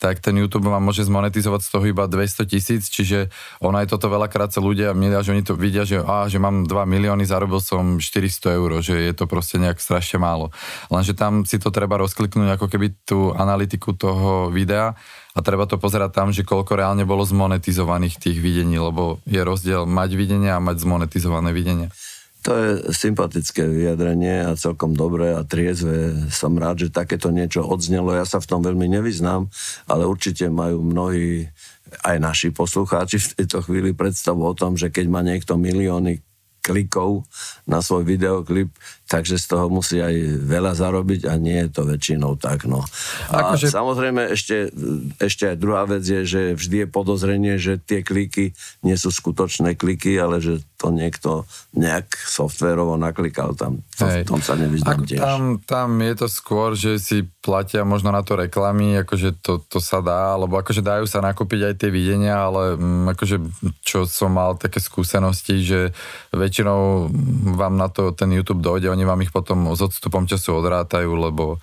[0.00, 3.28] tak ten YouTube vám môže zmonetizovať z toho iba 200 tisíc, čiže
[3.60, 6.64] ono aj toto veľakrát sa ľudia milia, že oni to vidia, že, á, že mám
[6.64, 10.48] 2 milióny, zarobil som 400 eur, že je to proste nejak strašne málo.
[10.88, 14.96] Lenže tam si to treba rozkliknúť ako keby tú analytiku toho videa
[15.36, 19.84] a treba to pozerať tam, že koľko reálne bolo zmonetizovaných tých videní, lebo je rozdiel
[19.84, 21.92] mať videnie a mať zmonetizované videnie.
[22.40, 26.16] To je sympatické vyjadrenie a celkom dobré a triezve.
[26.32, 28.16] Som rád, že takéto niečo odznelo.
[28.16, 29.52] Ja sa v tom veľmi nevyznám,
[29.84, 31.52] ale určite majú mnohí
[32.00, 36.24] aj naši poslucháči v tejto chvíli predstavu o tom, že keď má niekto milióny
[36.60, 37.24] klikov
[37.64, 38.72] na svoj videoklip,
[39.10, 40.14] takže z toho musí aj
[40.46, 42.70] veľa zarobiť a nie je to väčšinou tak.
[42.70, 42.86] No.
[43.34, 43.66] A akože...
[43.66, 44.70] samozrejme ešte,
[45.18, 48.54] ešte aj druhá vec je, že vždy je podozrenie, že tie kliky
[48.86, 51.44] nie sú skutočné kliky, ale že to niekto
[51.76, 53.84] nejak softverovo naklikal tam.
[54.00, 55.20] To, v tom sa nevyznám tiež.
[55.20, 59.76] Tam, tam je to skôr, že si platia možno na to reklamy, akože to, to
[59.76, 63.36] sa dá, alebo akože dajú sa nakúpiť aj tie videnia, ale m, mm, akože
[63.84, 65.92] čo som mal také skúsenosti, že
[66.32, 67.12] väčšinou
[67.60, 71.58] vám na to ten YouTube dojde, oni vám ich potom s odstupom času odrátajú, lebo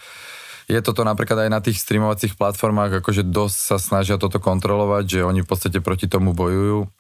[0.67, 5.19] je toto napríklad aj na tých streamovacích platformách, akože dosť sa snažia toto kontrolovať, že
[5.23, 6.91] oni v podstate proti tomu bojujú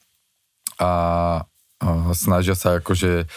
[0.79, 0.91] a,
[2.15, 3.27] snažia sa akože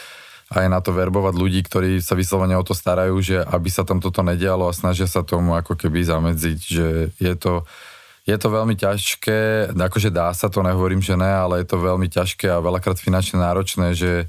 [0.51, 4.03] aj na to verbovať ľudí, ktorí sa vyslovene o to starajú, že aby sa tam
[4.03, 7.63] toto nedialo a snažia sa tomu ako keby zamedziť, že je to,
[8.27, 12.07] je to veľmi ťažké, akože dá sa to, nehovorím, že ne, ale je to veľmi
[12.11, 14.27] ťažké a veľakrát finančne náročné, že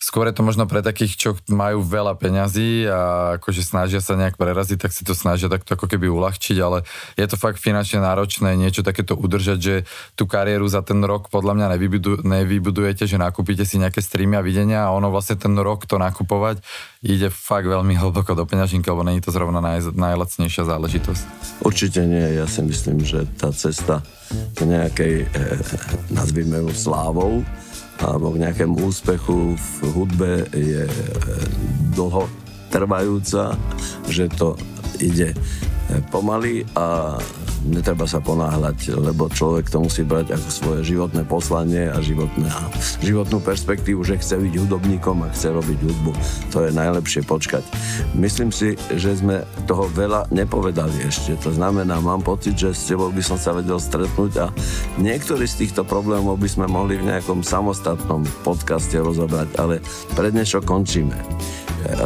[0.00, 3.00] skôr je to možno pre takých, čo majú veľa peňazí a
[3.36, 6.88] akože snažia sa nejak preraziť, tak si to snažia takto ako keby uľahčiť, ale
[7.20, 9.74] je to fakt finančne náročné niečo takéto udržať, že
[10.16, 14.42] tú kariéru za ten rok podľa mňa nevybudu, nevybudujete, že nakúpite si nejaké streamy a
[14.42, 16.64] videnia a ono vlastne ten rok to nakupovať
[17.04, 21.22] ide fakt veľmi hlboko do peňažinky, lebo není to zrovna naj, najlacnejšia záležitosť.
[21.60, 24.00] Určite nie, ja si myslím, že tá cesta
[24.60, 25.48] nejakej, e,
[26.12, 27.44] nazvime ju slávou,
[28.00, 30.94] alebo k nejakému úspechu v hudbe je e,
[31.92, 32.24] dlho
[32.72, 33.58] trvajúca,
[34.08, 34.56] že to
[35.02, 35.36] ide e,
[36.08, 37.18] pomaly a
[37.66, 42.48] netreba sa ponáhľať, lebo človek to musí brať ako svoje životné poslanie a životné,
[43.04, 46.12] životnú perspektívu, že chce byť hudobníkom a chce robiť hudbu.
[46.56, 47.64] To je najlepšie počkať.
[48.16, 51.36] Myslím si, že sme toho veľa nepovedali ešte.
[51.44, 54.46] To znamená, mám pocit, že s tebou by som sa vedel stretnúť a
[54.96, 59.84] niektorý z týchto problémov by sme mohli v nejakom samostatnom podcaste rozobrať, ale
[60.16, 61.16] pre dnešok končíme.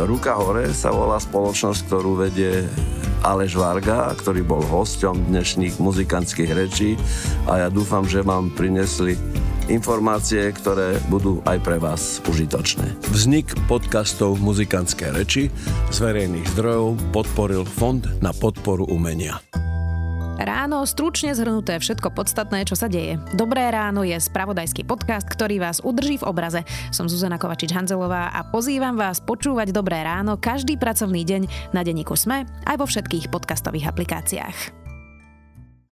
[0.06, 2.62] Ruka hore sa volá spoločnosť, ktorú vedie
[3.24, 6.96] Aleš Varga, ktorý bol hosťom dnešných muzikantských rečí
[7.44, 9.12] a ja dúfam, že vám prinesli
[9.68, 13.12] informácie, ktoré budú aj pre vás užitočné.
[13.12, 15.52] Vznik podcastov Muzikantské reči
[15.92, 19.36] z verejných zdrojov podporil Fond na podporu umenia.
[20.40, 23.20] Ráno, stručne zhrnuté všetko podstatné, čo sa deje.
[23.36, 26.64] Dobré ráno je spravodajský podcast, ktorý vás udrží v obraze.
[26.88, 32.48] Som Zuzana Kovačič-Hanzelová a pozývam vás počúvať Dobré ráno každý pracovný deň na denníku Sme
[32.64, 34.83] aj vo všetkých podcastových aplikáciách.